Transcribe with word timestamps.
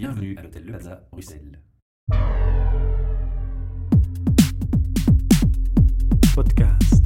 Bienvenue 0.00 0.34
à 0.38 0.42
l'hôtel 0.42 0.64
Le 0.64 0.72
Plaza, 0.72 1.06
Bruxelles. 1.12 1.60
podcast. 6.34 7.04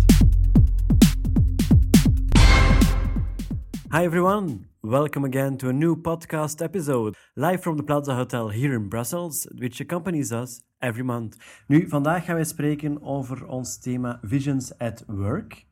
Hi 3.90 4.04
everyone, 4.04 4.66
welcome 4.84 5.24
again 5.24 5.56
to 5.56 5.70
a 5.70 5.72
new 5.72 5.96
podcast 5.96 6.62
episode, 6.62 7.16
live 7.34 7.60
from 7.60 7.78
the 7.78 7.82
Plaza 7.82 8.14
Hotel 8.14 8.50
here 8.50 8.76
in 8.76 8.88
Brussels, 8.88 9.48
which 9.58 9.80
accompanies 9.80 10.30
us 10.30 10.62
every 10.80 11.02
month. 11.02 11.36
Nu, 11.66 11.88
vandaag 11.88 12.24
gaan 12.24 12.34
wij 12.34 12.44
spreken 12.44 13.02
over 13.02 13.46
ons 13.46 13.78
thema 13.78 14.18
Visions 14.22 14.78
at 14.78 15.04
Work. 15.08 15.66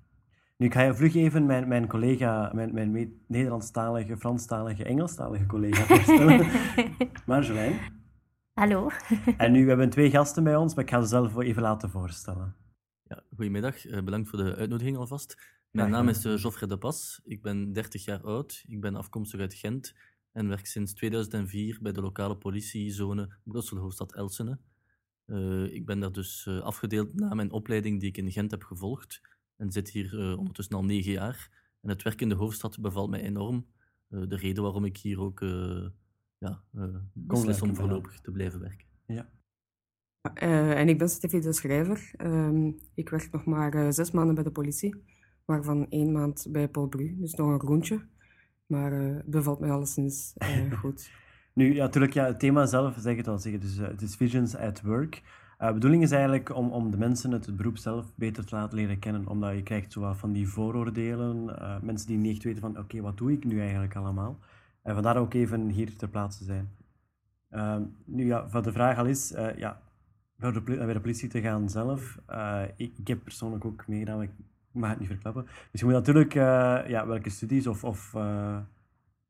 Nu, 0.62 0.68
ik 0.68 0.74
ga 0.74 0.82
je 0.82 0.94
vlug 0.94 1.14
even 1.14 1.46
mijn, 1.46 1.68
mijn 1.68 1.86
collega, 1.86 2.50
mijn, 2.54 2.74
mijn 2.74 3.20
Nederlandstalige, 3.26 4.16
Franstalige, 4.16 4.84
Engelstalige 4.84 5.46
collega 5.46 5.84
voorstellen. 5.84 6.46
Marjolein. 7.26 7.80
Hallo. 8.52 8.90
En 9.36 9.52
nu, 9.52 9.62
we 9.62 9.68
hebben 9.68 9.90
twee 9.90 10.11
gasten 10.11 10.44
bij 10.44 10.57
ons, 10.57 10.75
maar 10.75 10.85
ik 10.85 10.90
ga 10.90 11.00
ze 11.00 11.07
zelf 11.07 11.38
even 11.38 11.62
laten 11.62 11.90
voorstellen. 11.90 12.57
Ja, 13.02 13.22
goedemiddag, 13.35 13.86
Eh, 13.86 14.02
bedankt 14.02 14.29
voor 14.29 14.44
de 14.44 14.57
uitnodiging 14.57 14.96
alvast. 14.96 15.61
Mijn 15.71 15.90
naam 15.90 16.08
is 16.08 16.25
eh, 16.25 16.38
Geoffrey 16.38 16.68
de 16.68 16.79
Pas, 16.79 17.21
ik 17.24 17.43
ben 17.43 17.72
30 17.72 18.04
jaar 18.04 18.22
oud, 18.22 18.64
ik 18.66 18.80
ben 18.80 18.96
afkomstig 18.96 19.40
uit 19.40 19.54
Gent 19.54 19.94
en 20.32 20.49
werk 20.49 20.66
sinds 20.66 20.93
2004 20.93 21.79
bij 21.80 21.93
de 21.93 22.00
lokale 22.00 22.36
politiezone 22.36 23.29
Brussel-Hoofdstad 23.44 24.14
Elsene. 24.14 24.58
Eh, 25.26 25.74
ik 25.74 25.86
ben 25.86 26.00
daar 26.00 26.13
dus 26.13 26.46
eh, 26.46 26.60
afgedeeld 26.60 27.14
na 27.14 27.35
mijn 27.35 27.50
opleiding 27.50 28.00
die 28.00 28.08
ik 28.08 28.16
in 28.16 28.32
Gent 28.32 28.50
heb 28.50 28.63
gevolgd 28.63 29.21
en 29.62 29.72
zit 29.72 29.89
hier 29.89 30.18
eh, 30.18 30.39
ondertussen 30.39 30.76
al 30.76 30.84
negen 30.84 31.12
jaar. 31.12 31.50
En 31.80 31.89
het 31.89 32.02
werk 32.02 32.20
in 32.20 32.28
de 32.28 32.34
hoofdstad 32.34 32.80
bevalt 32.80 33.11
mij 33.11 33.22
enorm. 33.22 33.66
Eh, 34.08 34.22
de 34.28 34.36
reden 34.36 34.62
waarom 34.62 34.84
ik 34.84 34.97
hier 34.97 35.20
ook 35.20 35.41
eh 35.41 35.86
ja, 36.38 36.62
eh 36.75 36.84
beslis 37.12 37.47
werken, 37.47 37.69
om 37.69 37.75
voorlopig 37.77 38.20
te 38.20 38.30
blijven 38.30 38.61
werken. 38.61 38.86
Eh, 40.22 40.78
en 40.78 40.88
ik 40.88 40.98
ben 40.98 41.08
Steffi 41.08 41.40
de 41.40 41.52
Schrijver. 41.52 42.10
Ehm, 42.16 42.70
ik 42.94 43.08
werk 43.08 43.33
nog 43.33 43.44
maar 43.44 43.92
zes 43.92 44.10
maanden 44.10 44.34
bij 44.34 44.44
de 44.44 44.50
politie, 44.50 45.02
waarvan 45.44 45.88
één 45.88 46.12
maand 46.12 46.46
bij 46.50 46.68
Paul 46.68 46.86
Bru, 46.86 47.16
dus 47.18 47.34
nog 47.34 47.48
een 47.48 47.68
rondje. 47.68 48.00
Maar 48.72 48.92
eh, 48.92 49.16
het 49.16 49.27
bevalt 49.27 49.60
mij 49.60 49.70
alleszins 49.70 50.33
eh, 50.36 50.72
goed. 50.80 51.10
Nu, 51.55 51.74
ja, 51.74 51.84
natuurlijk, 51.84 52.12
ja, 52.12 52.27
het 52.27 52.38
thema 52.38 52.66
zelf, 52.66 52.96
zeg 52.98 53.16
het 53.16 53.28
al 53.28 53.38
zeggen, 53.38 53.60
dus, 53.60 53.77
het 53.77 54.02
is 54.02 54.16
Visions 54.16 54.56
at 54.56 54.80
Work. 54.80 55.22
Eh, 55.62 55.68
De 55.68 55.74
bedoeling 55.74 56.02
is 56.02 56.10
eigenlijk 56.10 56.56
om, 56.56 56.70
om 56.70 56.91
de 56.91 56.96
mensen, 56.96 57.30
het, 57.30 57.56
beroep 57.56 57.77
zelf, 57.77 58.12
beter 58.14 58.44
te 58.46 58.55
laten 58.55 58.78
leren 58.78 58.98
kennen, 58.98 59.27
omdat 59.28 59.55
je 59.55 59.62
krijgt 59.62 59.92
zo 59.92 60.00
wat 60.00 60.16
van 60.16 60.32
die 60.32 60.48
vooroordelen, 60.48 61.58
eh, 61.60 61.80
mensen 61.80 62.06
die 62.06 62.18
niet 62.18 62.34
echt 62.34 62.44
weten 62.44 62.60
van, 62.60 62.78
oké, 62.78 63.00
wat 63.00 63.16
doe 63.16 63.32
ik 63.32 63.44
nu 63.44 63.60
eigenlijk 63.60 63.96
allemaal? 63.96 64.38
En 64.83 64.94
vandaar 64.94 65.16
ook 65.16 65.34
even 65.34 65.68
hier 65.68 65.96
ter 65.96 66.08
plaatse 66.08 66.44
zijn. 66.44 66.70
Ehm, 67.50 67.83
nu, 68.05 68.27
ja, 68.27 68.48
wat 68.48 68.64
de 68.64 68.72
vraag 68.72 68.98
al 68.98 69.06
is, 69.06 69.33
eh, 69.33 69.56
ja, 69.56 69.80
voor 70.38 70.52
de, 70.52 70.60
bij 70.60 70.92
de 70.92 71.00
politie 71.00 71.28
te 71.28 71.40
gaan 71.40 71.68
zelf, 71.68 72.18
eh, 72.27 72.62
ik, 72.77 72.98
ik 72.98 73.08
heb 73.08 73.24
persoonlijk 73.24 73.64
ook 73.64 73.86
meegedaan, 73.86 74.16
maar 74.16 74.24
ik 74.24 74.34
mag 74.72 74.90
het 74.90 74.98
niet 74.98 75.08
verklappen. 75.08 75.46
Dus 75.70 75.80
je 75.80 75.86
moet 75.86 75.94
natuurlijk, 75.94 76.34
eh, 76.34 76.80
ja, 76.86 77.06
welke 77.06 77.30
studies 77.30 77.66
of, 77.66 77.84
of 77.84 78.14
eh, 78.14 78.58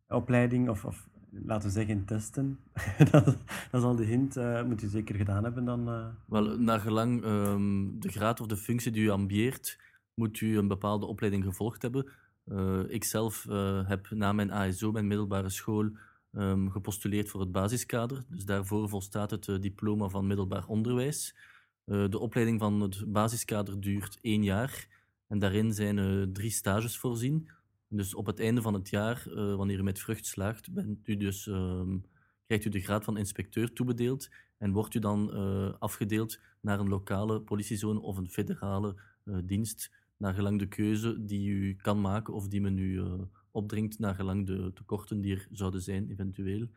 opleiding 0.08 0.68
of, 0.68 0.84
of 0.84 1.08
laten 1.32 1.68
we 1.68 1.74
zeggen 1.74 2.04
testen, 2.04 2.58
dat, 3.10 3.24
dat 3.24 3.36
is 3.70 3.82
al 3.82 3.96
de 3.96 4.04
hint, 4.04 4.36
eh, 4.36 4.62
moet 4.62 4.80
je 4.80 4.88
zeker 4.88 5.14
gedaan 5.14 5.44
hebben 5.44 5.64
dan. 5.64 5.88
eh. 5.88 6.06
Wel, 6.26 6.58
naar 6.58 6.80
gelang 6.80 7.24
ehm, 7.24 7.98
de 7.98 8.08
graad 8.08 8.40
of 8.40 8.46
de 8.46 8.56
functie 8.56 8.92
die 8.92 9.02
u 9.02 9.08
ambieert, 9.10 9.78
moet 10.14 10.40
u 10.40 10.58
een 10.58 10.68
bepaalde 10.68 11.06
opleiding 11.06 11.44
gevolgd 11.44 11.82
hebben. 11.82 12.06
Eh 12.44 12.80
ik 12.88 13.04
zelf 13.04 13.46
heb 13.86 14.10
na 14.10 14.32
mijn 14.32 14.52
ASO, 14.52 14.92
mijn 14.92 15.06
middelbare 15.06 15.50
school, 15.50 15.90
ehm, 16.32 16.68
gepostuleerd 16.68 17.28
voor 17.28 17.40
het 17.40 17.52
basiskader. 17.52 18.24
Dus 18.28 18.44
daarvoor 18.44 18.88
volstaat 18.88 19.30
het 19.30 19.44
diploma 19.60 20.08
van 20.08 20.26
middelbaar 20.26 20.66
onderwijs. 20.66 21.36
De 21.84 22.18
opleiding 22.18 22.60
van 22.60 22.80
het 22.80 23.04
basiskader 23.12 23.80
duurt 23.80 24.18
één 24.20 24.42
jaar 24.42 24.88
en 25.26 25.38
daarin 25.38 25.72
zijn 25.72 26.32
drie 26.32 26.50
stages 26.50 26.98
voorzien. 26.98 27.48
Dus 27.94 28.14
op 28.14 28.26
het 28.26 28.40
einde 28.40 28.62
van 28.62 28.74
het 28.74 28.90
jaar, 28.90 29.26
eh, 29.26 29.54
wanneer 29.54 29.78
u 29.78 29.82
met 29.82 29.98
vrucht 29.98 30.26
slaagt, 30.26 30.72
bent 30.72 31.08
u 31.08 31.16
dus, 31.16 31.46
ehm, 31.46 31.98
krijgt 32.46 32.64
u 32.64 32.68
de 32.68 32.80
graad 32.80 33.04
van 33.04 33.16
inspecteur 33.16 33.72
toebedeeld 33.72 34.30
en 34.58 34.72
wordt 34.72 34.94
u 34.94 34.98
dan 34.98 35.32
eh, 35.32 35.72
afgedeeld 35.78 36.40
naar 36.60 36.80
een 36.80 36.88
lokale 36.88 37.40
politiezone 37.40 38.00
of 38.00 38.16
een 38.16 38.30
federale 38.30 38.96
eh, 39.24 39.36
dienst, 39.44 39.92
naar 40.16 40.34
gelang 40.34 40.58
de 40.58 40.68
keuze 40.68 41.24
die 41.24 41.50
u 41.50 41.76
kan 41.76 42.00
maken 42.00 42.34
of 42.34 42.48
die 42.48 42.60
men 42.60 42.78
u 42.78 43.02
opdringt, 43.50 43.98
naar 43.98 44.14
gelang 44.14 44.46
de 44.46 44.70
tekorten 44.74 45.20
die 45.20 45.34
er 45.34 45.48
zouden 45.50 45.82
zijn, 45.82 46.10
eventueel. 46.10 46.68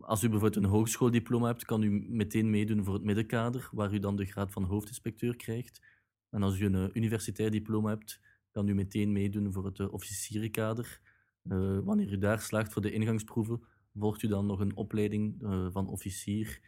Als 0.00 0.22
u 0.22 0.28
bijvoorbeeld 0.28 0.56
een 0.56 0.70
hogeschooldiploma 0.70 1.46
hebt, 1.46 1.64
kan 1.64 1.82
u 1.82 1.90
meteen 2.08 2.50
meedoen 2.50 2.84
voor 2.84 2.94
het 2.94 3.02
middenkader, 3.02 3.68
waar 3.72 3.94
u 3.94 3.98
dan 3.98 4.16
de 4.16 4.24
graad 4.24 4.52
van 4.52 4.62
hoofdinspecteur 4.62 5.36
krijgt. 5.36 5.82
En 6.30 6.42
als 6.42 6.58
u 6.58 6.64
een 6.64 6.90
universitair 6.96 7.50
diploma 7.50 7.88
hebt, 7.88 8.20
kan 8.52 8.68
u 8.68 8.74
meteen 8.74 9.12
meedoen 9.12 9.52
voor 9.52 9.64
het 9.64 9.78
uh, 9.78 9.92
officierenkader. 9.92 11.00
Eh, 11.42 11.78
wanneer 11.78 12.12
u 12.12 12.18
daar 12.18 12.40
slaagt 12.40 12.72
voor 12.72 12.82
de 12.82 12.92
ingangsproeven, 12.92 13.60
volgt 13.94 14.22
u 14.22 14.28
dan 14.28 14.46
nog 14.46 14.60
een 14.60 14.76
opleiding 14.76 15.42
eh, 15.42 15.66
van 15.70 15.88
officier, 15.88 16.60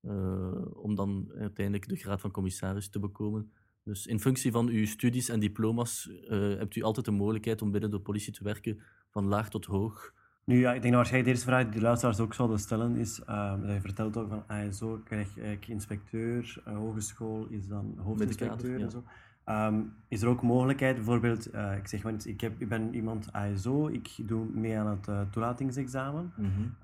eh, 0.00 0.76
om 0.76 0.94
dan 0.94 1.32
uiteindelijk 1.38 1.88
de 1.88 1.96
graad 1.96 2.20
van 2.20 2.30
commissaris 2.30 2.88
te 2.88 2.98
bekomen. 2.98 3.52
Dus 3.84 4.06
in 4.06 4.20
functie 4.20 4.52
van 4.52 4.68
uw 4.68 4.86
studies 4.86 5.28
en 5.28 5.40
diploma's 5.40 6.10
eh, 6.28 6.38
hebt 6.38 6.76
u 6.76 6.82
altijd 6.82 7.06
de 7.06 7.12
mogelijkheid 7.12 7.62
om 7.62 7.70
binnen 7.70 7.90
de 7.90 8.00
politie 8.00 8.32
te 8.32 8.44
werken, 8.44 8.80
van 9.10 9.26
laag 9.26 9.50
tot 9.50 9.64
hoog. 9.64 10.14
Nu, 10.44 10.58
ja, 10.58 10.74
ik 10.74 10.82
denk 10.82 10.94
dat 10.94 10.94
waarschijnlijk 10.94 11.24
de 11.24 11.30
eerste 11.30 11.46
vraag 11.46 11.64
die 11.64 11.80
de 11.80 11.86
luisteraars 11.86 12.20
ook 12.20 12.34
zouden 12.34 12.58
stellen 12.58 12.96
is, 12.96 13.20
eh, 13.20 13.60
dat 13.60 13.70
je 13.70 13.80
vertelt 13.80 14.16
ook 14.16 14.28
van 14.28 14.44
ASO, 14.46 15.00
krijg 15.04 15.28
eigenlijk 15.38 15.68
inspecteur, 15.68 16.62
eh, 16.64 16.76
hogeschool 16.76 17.46
is 17.46 17.66
dan 17.68 17.98
hoofdinspecteur 17.98 18.78
ja. 18.78 18.84
en 18.84 18.90
zo. 18.90 19.04
Ehm, 19.44 19.80
is 20.08 20.22
er 20.22 20.28
ook 20.28 20.42
mogelijkheid, 20.42 20.96
bijvoorbeeld, 20.96 21.50
eh, 21.50 21.76
ik 21.76 21.86
zeg 21.86 22.02
maar 22.02 22.12
iets, 22.12 22.26
ik, 22.26 22.40
heb, 22.40 22.60
ik 22.60 22.68
ben 22.68 22.94
iemand 22.94 23.32
ASO, 23.32 23.88
ik 23.88 24.10
doe 24.16 24.46
mee 24.52 24.78
aan 24.78 24.86
het 24.86 25.08
eh, 25.08 25.20
toelatingsexamen, 25.30 26.32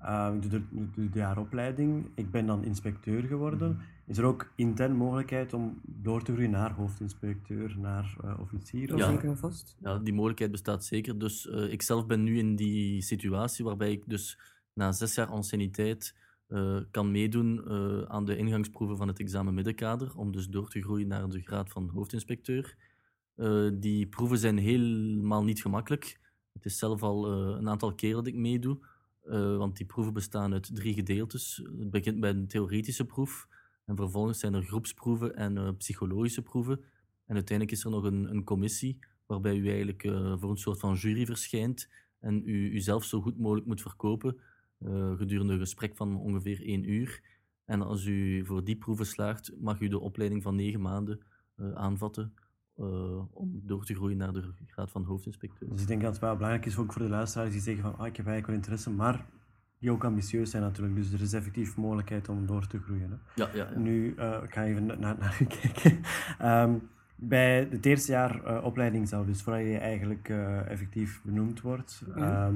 Ehm, 0.01 0.35
ik 0.35 0.41
doe 0.41 0.51
de, 0.51 0.79
ik 0.79 0.93
doe 0.93 1.09
de 1.09 1.19
jaaropleiding, 1.19 2.05
ik 2.15 2.31
ben 2.31 2.45
dan 2.45 2.63
inspecteur 2.63 3.23
geworden. 3.23 3.79
Is 4.11 4.17
er 4.17 4.25
ook 4.25 4.51
intern 4.55 4.95
mogelijkheid 4.95 5.53
om 5.53 5.81
door 5.83 6.23
te 6.23 6.31
groeien 6.31 6.51
naar 6.51 6.71
hoofdinspecteur, 6.71 7.75
naar 7.79 8.15
eh, 8.23 8.39
officier? 8.39 8.97
Ja. 8.97 9.09
zeker 9.09 9.29
en 9.29 9.37
vast. 9.37 9.75
Ja, 9.79 9.99
die 9.99 10.13
mogelijkheid 10.13 10.51
bestaat 10.51 10.85
zeker. 10.85 11.19
Dus 11.19 11.49
eh, 11.49 11.71
ik 11.71 11.81
zelf 11.81 12.05
ben 12.05 12.23
nu 12.23 12.37
in 12.37 12.55
die 12.55 13.01
situatie 13.01 13.65
waarbij 13.65 13.91
ik 13.91 14.03
dus 14.07 14.39
na 14.73 14.91
zes 14.91 15.15
jaar 15.15 15.27
anciëniteit 15.27 16.15
kan 16.91 17.11
meedoen 17.11 17.67
eh, 17.67 18.01
aan 18.01 18.25
de 18.25 18.37
ingangsproeven 18.37 18.97
van 18.97 19.07
het 19.07 19.19
examen 19.19 19.53
middenkader, 19.53 20.15
om 20.15 20.31
dus 20.31 20.47
door 20.47 20.69
te 20.69 20.81
groeien 20.81 21.07
naar 21.07 21.29
de 21.29 21.41
graad 21.41 21.69
van 21.69 21.89
hoofdinspecteur. 21.89 22.75
Eh, 23.35 23.69
die 23.73 24.07
proeven 24.07 24.37
zijn 24.37 24.57
helemaal 24.57 25.43
niet 25.43 25.61
gemakkelijk. 25.61 26.19
Het 26.53 26.65
is 26.65 26.77
zelf 26.77 27.03
al 27.03 27.31
eh, 27.31 27.57
een 27.59 27.69
aantal 27.69 27.95
keren 27.95 28.15
dat 28.15 28.27
ik 28.27 28.35
meedoe, 28.35 28.79
eh, 29.21 29.57
want 29.57 29.77
die 29.77 29.85
proeven 29.85 30.13
bestaan 30.13 30.53
uit 30.53 30.75
drie 30.75 30.93
gedeeltes. 30.93 31.61
Het 31.79 31.89
begint 31.89 32.19
bij 32.19 32.29
een 32.29 32.47
theoretische 32.47 33.05
proef, 33.05 33.47
en 33.91 33.97
vervolgens 33.97 34.39
zijn 34.39 34.53
er 34.53 34.63
groepsproeven 34.63 35.35
en 35.35 35.57
eh, 35.57 35.69
psychologische 35.77 36.41
proeven. 36.41 36.79
En 37.25 37.35
uiteindelijk 37.35 37.77
is 37.77 37.83
er 37.83 37.91
nog 37.91 38.03
een, 38.03 38.29
een 38.29 38.43
commissie 38.43 38.99
waarbij 39.25 39.55
u 39.55 39.67
eigenlijk 39.67 40.03
eh, 40.03 40.33
voor 40.37 40.49
een 40.49 40.57
soort 40.57 40.79
van 40.79 40.95
jury 40.95 41.25
verschijnt 41.25 41.89
en 42.19 42.41
u 42.45 42.73
uzelf 42.73 43.03
zo 43.03 43.21
goed 43.21 43.37
mogelijk 43.37 43.67
moet 43.67 43.81
verkopen 43.81 44.39
eh, 44.85 45.17
gedurende 45.17 45.53
een 45.53 45.59
gesprek 45.59 45.95
van 45.95 46.17
ongeveer 46.17 46.65
één 46.65 46.89
uur. 46.89 47.21
En 47.65 47.81
als 47.81 48.05
u 48.05 48.45
voor 48.45 48.63
die 48.63 48.75
proeven 48.75 49.05
slaagt, 49.05 49.51
mag 49.59 49.79
u 49.79 49.87
de 49.87 49.99
opleiding 49.99 50.43
van 50.43 50.55
negen 50.55 50.81
maanden 50.81 51.19
eh, 51.55 51.73
aanvatten 51.73 52.33
eh, 52.77 53.35
om 53.35 53.61
door 53.63 53.85
te 53.85 53.95
groeien 53.95 54.17
naar 54.17 54.33
de 54.33 54.53
graad 54.67 54.91
van 54.91 55.03
hoofdinspecteur. 55.03 55.69
Dus 55.69 55.81
ik 55.81 55.87
denk 55.87 56.01
dat 56.01 56.11
het 56.11 56.21
wel 56.21 56.35
belangrijk 56.35 56.65
is 56.65 56.77
ook 56.77 56.93
voor 56.93 57.01
de 57.01 57.09
luisteraars 57.09 57.51
die 57.51 57.61
zeggen 57.61 57.83
van 57.83 57.97
ah, 57.97 58.07
ik 58.07 58.17
heb 58.17 58.25
eigenlijk 58.25 58.47
wel 58.47 58.55
interesse, 58.55 58.89
maar 58.89 59.25
die 59.81 59.91
ook 59.91 60.03
ambitieus 60.03 60.49
zijn 60.49 60.63
natuurlijk. 60.63 60.95
Dus 60.95 61.13
er 61.13 61.21
is 61.21 61.33
effectief 61.33 61.77
mogelijkheid 61.77 62.29
om 62.29 62.45
door 62.45 62.67
te 62.67 62.79
groeien. 62.79 63.09
Hè. 63.09 63.43
Ja, 63.43 63.49
ja, 63.53 63.67
ja. 63.71 63.77
Nu, 63.77 64.13
eh, 64.15 64.43
ik 64.43 64.53
ga 64.53 64.63
even 64.63 64.85
naar, 64.85 64.99
naar 64.99 65.37
u 65.41 65.45
kijken. 65.61 65.99
Ehm, 66.37 66.73
bij 67.15 67.67
het 67.71 67.85
eerste 67.85 68.11
jaar 68.11 68.43
eh, 68.43 68.63
opleiding 68.63 69.07
zelf, 69.07 69.25
dus 69.25 69.41
voordat 69.41 69.61
je 69.61 69.77
eigenlijk 69.77 70.29
eh, 70.29 70.69
effectief 70.69 71.21
benoemd 71.23 71.61
wordt, 71.61 72.03
Ja. 72.15 72.51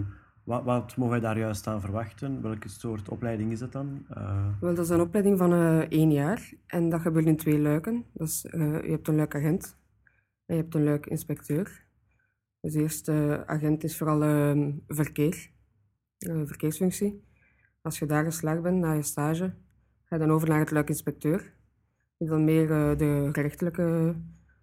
Wat, 0.45 0.63
wat 0.63 0.95
mogen 0.95 1.11
wij 1.11 1.19
daar 1.19 1.37
juist 1.37 1.67
aan 1.67 1.81
verwachten? 1.81 2.41
Welke 2.41 2.69
soort 2.69 3.09
opleiding 3.09 3.51
is 3.51 3.59
het 3.59 3.71
dan? 3.71 4.05
Eh, 4.09 4.47
Wel, 4.59 4.75
dat 4.75 4.85
is 4.85 4.91
een 4.91 4.99
opleiding 4.99 5.37
van 5.37 5.53
eh, 5.53 5.79
één 5.79 6.11
jaar 6.11 6.53
en 6.67 6.89
dat 6.89 7.01
gebeurt 7.01 7.25
in 7.25 7.37
twee 7.37 7.59
luiken. 7.59 8.05
Dus, 8.13 8.45
eh, 8.45 8.83
je 8.83 8.89
hebt 8.89 9.07
een 9.07 9.15
luik 9.15 9.35
agent 9.35 9.77
en 10.45 10.55
je 10.55 10.61
hebt 10.61 10.75
een 10.75 10.83
luik 10.83 11.05
inspecteur. 11.05 11.83
Dus 12.61 12.73
de 12.73 12.79
eerste 12.81 13.43
agent 13.45 13.83
is 13.83 13.97
vooral 13.97 14.23
ehm, 14.23 14.71
verkeer, 14.87 15.51
verkeersfunctie. 16.45 17.23
Als 17.81 17.99
je 17.99 18.05
daar 18.05 18.23
geslaagd 18.23 18.61
bent 18.61 18.79
na 18.79 18.91
je 18.91 19.01
stage, 19.01 19.53
ga 20.03 20.15
je 20.15 20.21
dan 20.21 20.31
over 20.31 20.49
naar 20.49 20.59
het 20.59 20.71
luik 20.71 20.89
inspecteur. 20.89 21.53
Die 22.17 22.27
dan 22.27 22.43
meer 22.43 22.67
de 22.97 23.29
gerechtelijke 23.31 24.15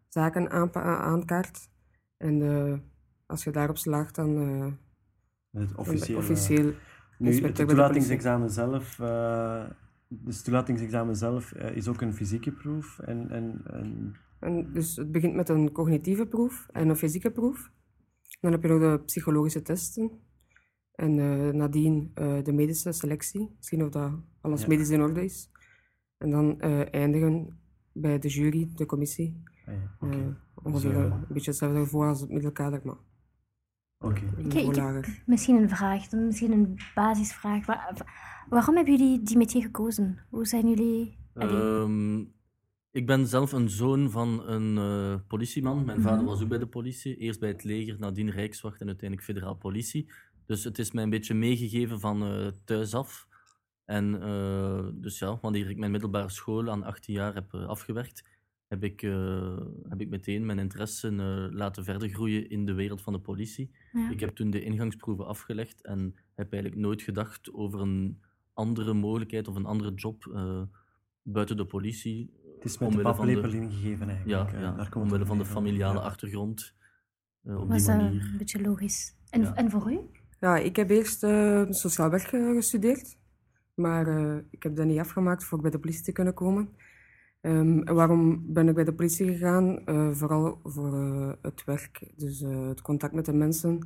zaken 0.08 0.50
aankaart. 0.50 1.70
En 2.16 2.84
als 3.26 3.44
je 3.44 3.50
daarop 3.50 3.78
slaagt, 3.78 4.14
dan, 4.14 4.78
het 5.52 5.74
officieel. 5.74 6.68
eh, 6.68 6.74
Nu, 7.18 7.28
het 7.30 7.36
de 7.36 7.40
politie. 7.42 7.66
toelatingsexamen 7.66 8.50
zelf, 8.50 8.98
eh 9.00 9.64
dus 10.14 10.42
toelatingsexamen 10.42 11.16
zelf 11.16 11.52
eh, 11.52 11.76
is 11.76 11.88
ook 11.88 12.00
een 12.00 12.14
fysieke 12.14 12.52
proef. 12.52 12.98
En, 12.98 13.30
en, 13.30 13.60
en 13.64 14.14
En 14.38 14.72
dus 14.72 14.96
het 14.96 15.12
begint 15.12 15.34
met 15.34 15.48
een 15.48 15.72
cognitieve 15.72 16.26
proef 16.26 16.68
en 16.72 16.88
een 16.88 16.96
fysieke 16.96 17.30
proef. 17.30 17.70
Dan 18.40 18.52
heb 18.52 18.62
je 18.62 18.68
nog 18.68 18.80
de 18.80 19.00
psychologische 19.04 19.62
testen. 19.62 20.10
En 20.94 21.18
eh, 21.18 21.52
nadien 21.54 22.10
eh, 22.14 22.42
de 22.42 22.52
medische 22.52 22.92
selectie. 22.92 23.56
Zien 23.58 23.82
of 23.84 23.88
dat 23.90 24.12
alles 24.40 24.60
Ja. 24.62 24.68
medisch 24.68 24.90
in 24.90 25.00
orde 25.00 25.24
is. 25.24 25.50
En 26.18 26.30
dan 26.30 26.60
eh, 26.60 26.94
eindigen 26.94 27.58
bij 27.92 28.18
de 28.18 28.28
jury, 28.28 28.68
de 28.74 28.86
commissie. 28.86 29.42
ah 29.66 29.74
ja, 29.74 29.96
oké. 30.00 30.16
Eh, 30.16 30.26
ongeveer 30.64 30.92
Dus, 30.92 30.98
eh, 31.04 31.10
een 31.12 31.26
beetje 31.28 31.50
hetzelfde 31.50 31.86
voor 31.86 32.06
als 32.06 32.20
het 32.20 32.30
middelkader, 32.30 32.80
maar 32.84 32.96
Oké. 34.02 34.20
Misschien 35.26 35.56
een 35.56 35.68
vraag, 35.68 36.10
misschien 36.12 36.52
een 36.52 36.78
basisvraag. 36.94 37.66
Wa- 37.66 37.92
wa- 37.96 38.06
waarom 38.48 38.76
hebben 38.76 38.96
jullie 38.96 39.22
die 39.22 39.36
métier 39.36 39.62
gekozen? 39.62 40.18
Hoe 40.30 40.46
zijn 40.46 40.68
jullie... 40.68 41.18
Ehm, 41.34 42.18
ik 42.90 43.06
ben 43.06 43.26
zelf 43.26 43.52
een 43.52 43.70
zoon 43.70 44.10
van 44.10 44.48
een 44.48 44.78
eh, 44.78 45.20
politieman. 45.28 45.84
Mijn 45.84 46.00
vader 46.00 46.24
was 46.24 46.42
ook 46.42 46.48
bij 46.48 46.58
de 46.58 46.66
politie. 46.66 47.16
Eerst 47.16 47.40
bij 47.40 47.48
het 47.48 47.64
leger, 47.64 47.96
nadien 47.98 48.30
Rijkswacht 48.30 48.80
en 48.80 48.86
uiteindelijk 48.86 49.28
federaal 49.28 49.54
politie. 49.54 50.10
Dus 50.46 50.64
het 50.64 50.78
is 50.78 50.92
mij 50.92 51.02
een 51.02 51.10
beetje 51.10 51.34
meegegeven 51.34 52.00
van 52.00 52.22
eh, 52.22 52.46
thuis 52.64 52.94
af. 52.94 53.26
En 53.84 54.22
eh, 54.22 54.86
dus 54.94 55.18
ja, 55.18 55.38
wanneer 55.40 55.70
ik 55.70 55.76
mijn 55.78 55.90
middelbare 55.90 56.28
school 56.30 56.70
aan 56.70 56.82
18 56.84 57.14
jaar 57.14 57.34
heb 57.34 57.54
afgewerkt, 57.54 58.24
heb 58.72 58.84
ik, 58.84 59.02
eh, 59.02 59.56
heb 59.88 60.00
ik 60.00 60.08
meteen 60.08 60.46
mijn 60.46 60.58
interesse 60.58 61.08
eh, 61.08 61.54
laten 61.56 61.84
verder 61.84 62.08
groeien 62.08 62.48
in 62.50 62.64
de 62.66 62.72
wereld 62.74 63.02
van 63.02 63.12
de 63.12 63.18
politie. 63.18 63.70
ja. 63.92 64.10
Ik 64.10 64.20
heb 64.20 64.30
toen 64.34 64.50
de 64.50 64.62
ingangsproeven 64.64 65.26
afgelegd 65.26 65.82
en 65.82 66.14
heb 66.34 66.52
eigenlijk 66.52 66.82
nooit 66.82 67.02
gedacht 67.02 67.52
over 67.52 67.80
een 67.80 68.20
andere 68.54 68.92
mogelijkheid 68.94 69.48
of 69.48 69.54
een 69.56 69.66
andere 69.66 69.94
job 69.94 70.26
eh, 70.34 70.62
buiten 71.22 71.56
de 71.56 71.64
politie. 71.64 72.30
Het 72.54 72.64
is 72.64 72.78
met 72.78 72.92
de 72.92 73.00
paplepel 73.02 73.52
ingegeven 73.52 74.06
Ja, 74.06 74.12
eigenlijk. 74.14 74.52
eh, 74.52 74.60
ja 74.60 74.72
daar 74.76 74.88
komt 74.88 75.04
omwille 75.04 75.26
van 75.26 75.38
de 75.38 75.44
familiale 75.44 75.98
Ja. 75.98 76.04
achtergrond. 76.04 76.74
eh, 77.44 77.60
op 77.60 77.68
was 77.68 77.84
die 77.84 77.94
dat 77.94 78.02
manier. 78.02 78.22
een 78.32 78.38
beetje 78.38 78.60
logisch. 78.60 79.14
En, 79.30 79.40
Ja. 79.40 79.54
en 79.54 79.70
voor 79.70 79.92
u? 79.92 79.98
Ja, 80.40 80.56
ik 80.56 80.76
heb 80.76 80.90
eerst 80.90 81.22
eh, 81.24 81.64
sociaal 81.68 82.10
werk 82.10 82.32
eh, 82.32 82.50
gestudeerd. 82.50 83.16
Maar 83.74 84.06
eh, 84.06 84.36
ik 84.50 84.62
heb 84.62 84.76
dat 84.76 84.86
niet 84.86 84.98
afgemaakt 84.98 85.44
voor 85.44 85.60
bij 85.60 85.70
de 85.70 85.78
politie 85.78 86.04
te 86.04 86.12
kunnen 86.12 86.34
komen. 86.34 86.68
Ehm, 87.42 87.84
waarom 87.84 88.52
ben 88.52 88.68
ik 88.68 88.74
bij 88.74 88.84
de 88.84 88.92
politie 88.94 89.26
gegaan? 89.26 89.86
Eh, 89.86 90.10
vooral 90.12 90.60
voor 90.64 90.94
eh, 90.94 91.32
het 91.42 91.64
werk, 91.64 92.12
dus 92.16 92.42
eh, 92.42 92.68
het 92.68 92.80
contact 92.82 93.12
met 93.12 93.24
de 93.24 93.32
mensen. 93.32 93.78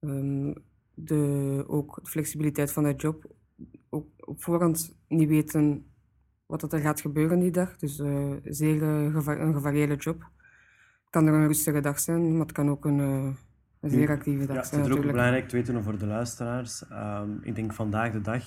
Ehm, 0.00 0.54
de, 0.94 1.64
ook 1.66 1.98
de 2.02 2.10
flexibiliteit 2.10 2.72
van 2.72 2.82
de 2.82 2.94
job. 2.94 3.24
Ook 3.88 4.06
op 4.16 4.42
voorhand 4.42 4.96
niet 5.08 5.28
weten 5.28 5.86
wat 6.46 6.60
dat 6.60 6.72
er 6.72 6.80
gaat 6.80 7.00
gebeuren 7.00 7.38
die 7.38 7.50
dag. 7.50 7.76
Dus 7.76 7.96
zeer 8.44 9.10
geva- 9.12 9.38
een 9.38 9.54
gevarieerde 9.54 9.94
job. 9.96 10.20
Het 10.20 11.10
kan 11.10 11.26
er 11.26 11.34
een 11.34 11.46
rustige 11.46 11.80
dag 11.80 12.00
zijn, 12.00 12.30
maar 12.32 12.46
het 12.46 12.52
kan 12.52 12.70
ook 12.70 12.84
een, 12.84 12.98
een 12.98 13.36
zeer 13.90 14.08
actieve 14.10 14.46
dag 14.46 14.54
Ja, 14.54 14.60
het 14.60 14.66
zijn 14.66 14.84
is 14.84 14.90
ook 14.90 15.00
belangrijk 15.00 15.48
te 15.48 15.56
weten 15.56 15.82
voor 15.82 15.98
de 15.98 16.06
luisteraars. 16.06 16.88
Ehm, 16.88 17.30
ik 17.42 17.54
denk 17.54 17.72
vandaag 17.72 18.12
de 18.12 18.20
dag 18.20 18.44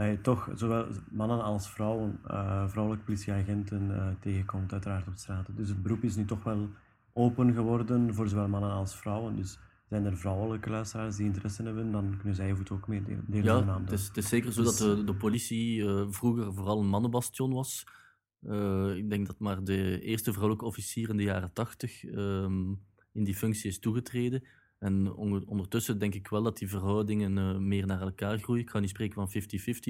dat 0.00 0.08
je 0.08 0.20
toch 0.20 0.50
zowel 0.54 0.86
mannen 1.10 1.42
als 1.42 1.70
vrouwen, 1.70 2.20
eh, 2.26 2.68
vrouwelijke 2.68 3.04
politieagenten 3.04 3.94
eh, 3.94 4.06
tegenkomt, 4.20 4.72
uiteraard 4.72 5.06
op 5.06 5.16
straat. 5.16 5.46
Dus 5.56 5.68
het 5.68 5.82
beroep 5.82 6.02
is 6.02 6.16
nu 6.16 6.24
toch 6.24 6.44
wel 6.44 6.68
open 7.12 7.52
geworden 7.52 8.14
voor 8.14 8.28
zowel 8.28 8.48
mannen 8.48 8.70
als 8.70 8.96
vrouwen. 8.96 9.36
Dus 9.36 9.58
zijn 9.88 10.04
er 10.04 10.16
vrouwelijke 10.16 10.70
luisteraars 10.70 11.16
die 11.16 11.26
interesse 11.26 11.62
hebben, 11.62 11.92
dan 11.92 12.14
kunnen 12.16 12.34
zij 12.34 12.48
het 12.48 12.70
ook 12.70 12.88
mee 12.88 13.02
delen. 13.02 13.24
delen 13.26 13.66
Ja, 13.66 13.80
het 13.80 13.92
is, 13.92 14.06
het 14.06 14.16
is 14.16 14.28
zeker 14.28 14.52
zo 14.52 14.62
dat 14.62 14.76
de, 14.76 15.04
de 15.04 15.14
politie 15.14 15.86
eh, 15.86 16.06
vroeger 16.08 16.54
vooral 16.54 16.80
een 16.80 16.88
mannenbastion 16.88 17.52
was. 17.52 17.86
Ik 18.96 19.10
denk 19.10 19.26
dat 19.26 19.38
maar 19.38 19.64
de 19.64 20.00
eerste 20.00 20.30
vrouwelijke 20.30 20.64
officier 20.66 21.08
in 21.08 21.16
de 21.16 21.22
jaren 21.22 21.52
tachtig 21.52 22.04
ehm, 22.04 22.68
in 23.12 23.24
die 23.24 23.36
functie 23.36 23.70
is 23.70 23.78
toegetreden. 23.78 24.42
En 24.80 25.12
on- 25.12 25.44
ondertussen 25.46 25.98
denk 25.98 26.14
ik 26.14 26.28
wel 26.28 26.42
dat 26.42 26.58
die 26.58 26.68
verhoudingen 26.68 27.38
eh, 27.38 27.56
meer 27.56 27.86
naar 27.86 28.00
elkaar 28.00 28.38
groeien. 28.38 28.62
Ik 28.62 28.70
ga 28.70 28.78
niet 28.78 28.88
spreken 28.90 29.14
van 29.14 29.42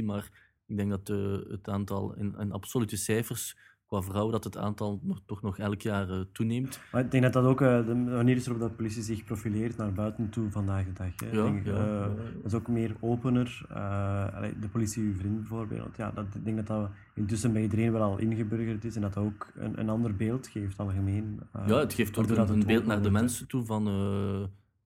50-50, 0.02 0.04
maar 0.04 0.30
ik 0.66 0.76
denk 0.76 0.90
dat 0.90 1.08
eh, 1.08 1.50
het 1.50 1.68
aantal 1.68 2.14
in, 2.14 2.34
in 2.38 2.52
absolute 2.52 2.96
cijfers 2.96 3.56
qua 3.86 4.02
vrouwen, 4.02 4.32
dat 4.32 4.44
het 4.44 4.56
aantal 4.56 5.00
nog, 5.02 5.20
toch 5.26 5.42
nog 5.42 5.58
elk 5.58 5.80
jaar 5.80 6.10
eh, 6.10 6.20
toeneemt. 6.32 6.80
Maar 6.92 7.04
ik 7.04 7.10
denk 7.10 7.22
dat 7.22 7.32
dat 7.32 7.44
ook 7.44 7.58
de 7.58 7.94
manier 7.94 8.36
is 8.36 8.46
waarop 8.46 8.68
de 8.68 8.74
politie 8.74 9.02
zich 9.02 9.24
profileert 9.24 9.76
naar 9.76 9.92
buiten 9.92 10.30
toe 10.30 10.50
vandaag 10.50 10.84
de 10.84 10.92
dag. 10.92 11.12
Hè. 11.16 11.36
Ja, 11.36 11.42
denk, 11.42 11.66
ja. 11.66 12.04
Dat 12.08 12.44
is 12.44 12.54
ook 12.54 12.68
meer 12.68 12.96
opener. 13.00 13.64
de 14.60 14.68
politie 14.72 15.02
uw 15.02 15.16
vriend 15.16 15.36
bijvoorbeeld. 15.36 15.96
Ja, 15.96 16.10
dat, 16.10 16.26
ik 16.34 16.44
denk 16.44 16.56
dat 16.56 16.66
dat 16.66 16.90
intussen 17.14 17.52
bij 17.52 17.62
iedereen 17.62 17.92
wel 17.92 18.02
al 18.02 18.18
ingeburgerd 18.18 18.84
is 18.84 18.94
en 18.96 19.02
dat 19.02 19.14
dat 19.14 19.24
ook 19.24 19.50
een, 19.54 19.80
een 19.80 19.88
ander 19.88 20.16
beeld 20.16 20.46
geeft 20.46 20.78
algemeen. 20.78 21.40
Ja, 21.66 21.78
het 21.78 21.92
geeft 21.92 22.18
ook 22.18 22.28
een, 22.28 22.50
een 22.50 22.66
beeld 22.66 22.86
naar 22.86 23.02
de 23.02 23.10
mensen 23.10 23.48
toe 23.48 23.64
van 23.64 23.86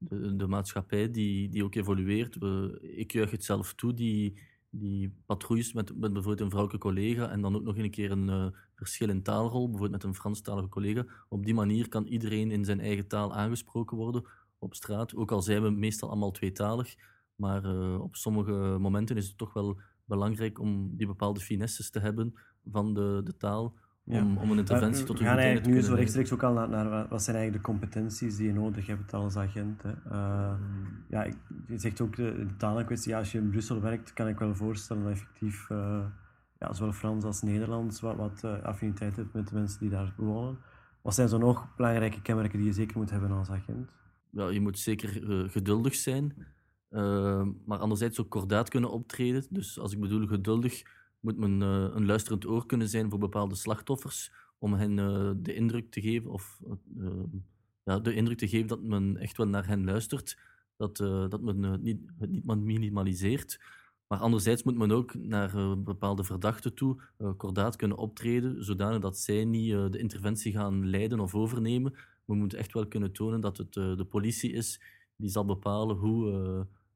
de, 0.08 0.36
de 0.36 0.46
maatschappij 0.46 1.10
die, 1.10 1.48
die 1.48 1.64
ook 1.64 1.74
evolueert. 1.74 2.38
We, 2.38 2.78
ik 2.96 3.12
juich 3.12 3.30
het 3.30 3.44
zelf 3.44 3.74
toe, 3.74 3.94
die, 3.94 4.38
die 4.70 5.14
patrouilles 5.26 5.72
met, 5.72 5.88
met 5.88 6.12
bijvoorbeeld 6.12 6.40
een 6.40 6.50
vrouwelijke 6.50 6.86
collega 6.86 7.30
en 7.30 7.40
dan 7.40 7.56
ook 7.56 7.62
nog 7.62 7.76
een 7.76 7.90
keer 7.90 8.10
een 8.10 8.28
eh, 8.28 8.46
verschil 8.74 9.08
in 9.08 9.22
taalrol, 9.22 9.70
bijvoorbeeld 9.70 10.02
met 10.02 10.04
een 10.04 10.20
Franstalige 10.20 10.68
collega. 10.68 11.06
Op 11.28 11.44
die 11.44 11.54
manier 11.54 11.88
kan 11.88 12.06
iedereen 12.06 12.50
in 12.50 12.64
zijn 12.64 12.80
eigen 12.80 13.06
taal 13.06 13.34
aangesproken 13.34 13.96
worden 13.96 14.24
op 14.58 14.74
straat, 14.74 15.14
ook 15.14 15.32
al 15.32 15.42
zijn 15.42 15.62
we 15.62 15.70
meestal 15.70 16.08
allemaal 16.08 16.30
tweetalig. 16.30 16.94
Maar 17.34 17.64
eh, 17.64 18.00
op 18.00 18.16
sommige 18.16 18.52
momenten 18.80 19.16
is 19.16 19.26
het 19.26 19.38
toch 19.38 19.52
wel 19.52 19.80
belangrijk 20.04 20.58
om 20.58 20.96
die 20.96 21.06
bepaalde 21.06 21.40
finesses 21.40 21.90
te 21.90 21.98
hebben 21.98 22.34
van 22.70 22.94
de, 22.94 23.20
de 23.24 23.36
taal, 23.36 23.74
Ja. 24.06 24.22
om, 24.22 24.36
om 24.36 24.50
een 24.50 24.58
interventie 24.58 24.98
Maar 24.98 25.06
tot 25.06 25.18
we 25.18 25.24
een 25.24 25.28
gaan 25.30 25.38
eigenlijk 25.38 25.66
te 25.66 25.70
nu 25.72 25.80
zo 25.82 25.94
rechtstreeks 25.94 26.32
ook 26.32 26.42
al 26.42 26.52
naar, 26.52 26.68
naar 26.68 26.88
wa- 26.88 27.06
wat 27.08 27.22
zijn 27.22 27.36
eigenlijk 27.36 27.66
de 27.66 27.70
competenties 27.72 28.36
die 28.36 28.46
je 28.46 28.52
nodig 28.52 28.86
hebt 28.86 29.12
als 29.14 29.36
agent. 29.36 29.82
Hè. 29.82 29.92
Eh, 30.10 30.54
ja, 31.08 31.22
ik, 31.24 31.36
je 31.66 31.78
zegt 31.78 32.00
ook 32.00 32.16
de, 32.16 32.44
de 32.46 32.56
talenkwestie. 32.56 33.10
Ja, 33.10 33.18
als 33.18 33.32
je 33.32 33.38
in 33.38 33.50
Brussel 33.50 33.80
werkt, 33.80 34.12
kan 34.12 34.28
ik 34.28 34.38
wel 34.38 34.54
voorstellen 34.54 35.02
dat 35.02 35.12
effectief 35.12 35.70
eh, 35.70 36.04
ja, 36.58 36.72
zowel 36.72 36.92
Frans 36.92 37.24
als 37.24 37.42
Nederlands 37.42 38.00
wat, 38.00 38.16
wat 38.16 38.44
eh, 38.44 38.62
affiniteit 38.62 39.16
hebt 39.16 39.32
met 39.34 39.48
de 39.48 39.54
mensen 39.54 39.80
die 39.80 39.90
daar 39.90 40.14
wonen. 40.16 40.58
Wat 41.02 41.14
zijn 41.14 41.28
zo 41.28 41.38
nog 41.38 41.74
belangrijke 41.76 42.22
kenmerken 42.22 42.58
die 42.58 42.66
je 42.66 42.74
zeker 42.74 42.98
moet 42.98 43.10
hebben 43.10 43.30
als 43.30 43.50
agent? 43.50 43.90
ja, 44.30 44.48
je 44.48 44.60
moet 44.60 44.78
zeker 44.78 45.08
geduldig 45.50 45.94
zijn, 45.94 46.34
maar 47.66 47.78
anderzijds 47.78 48.20
ook 48.20 48.30
kordaat 48.30 48.68
kunnen 48.68 48.90
optreden. 48.90 49.44
Dus 49.50 49.78
als 49.78 49.92
ik 49.92 50.00
bedoel 50.00 50.26
geduldig, 50.26 50.82
moet 51.24 51.38
men 51.38 51.62
eh, 51.62 51.88
een 51.94 52.06
luisterend 52.06 52.46
oor 52.46 52.66
kunnen 52.66 52.88
zijn 52.88 53.10
voor 53.10 53.18
bepaalde 53.18 53.54
slachtoffers, 53.54 54.30
om 54.64 54.72
hen 54.72 54.98
eh, 54.98 55.30
de 55.36 55.54
indruk 55.54 55.90
te 55.90 56.00
geven, 56.00 56.30
of 56.30 56.60
eh, 56.98 57.06
ja, 57.84 57.98
de 57.98 58.14
indruk 58.14 58.38
te 58.38 58.48
geven 58.48 58.66
dat 58.66 58.82
men 58.82 59.16
echt 59.16 59.36
wel 59.36 59.48
naar 59.48 59.66
hen 59.66 59.84
luistert, 59.84 60.38
dat, 60.76 60.96
dat 60.96 61.40
men 61.40 61.64
eh, 61.64 61.74
niet, 61.80 62.00
het 62.18 62.44
minimaliseert. 62.60 63.60
Maar 64.06 64.18
anderzijds 64.18 64.62
moet 64.62 64.76
men 64.76 64.90
ook 64.90 65.14
naar 65.14 65.82
bepaalde 65.82 66.24
verdachten 66.24 66.74
toe 66.74 67.00
kordaat 67.36 67.76
kunnen 67.76 67.96
optreden, 67.96 68.64
zodanig 68.64 69.00
dat 69.00 69.18
zij 69.18 69.44
niet 69.44 69.70
de 69.92 69.98
interventie 69.98 70.52
gaan 70.52 70.88
leiden 70.88 71.20
of 71.20 71.34
overnemen, 71.34 71.94
we 72.24 72.34
moeten 72.34 72.58
echt 72.58 72.72
wel 72.72 72.86
kunnen 72.86 73.12
tonen 73.12 73.40
dat 73.40 73.56
het 73.56 73.72
de 73.72 74.06
politie 74.08 74.52
is 74.52 74.80
die 75.16 75.30
zal 75.30 75.44
bepalen 75.44 75.96
hoe 75.96 76.30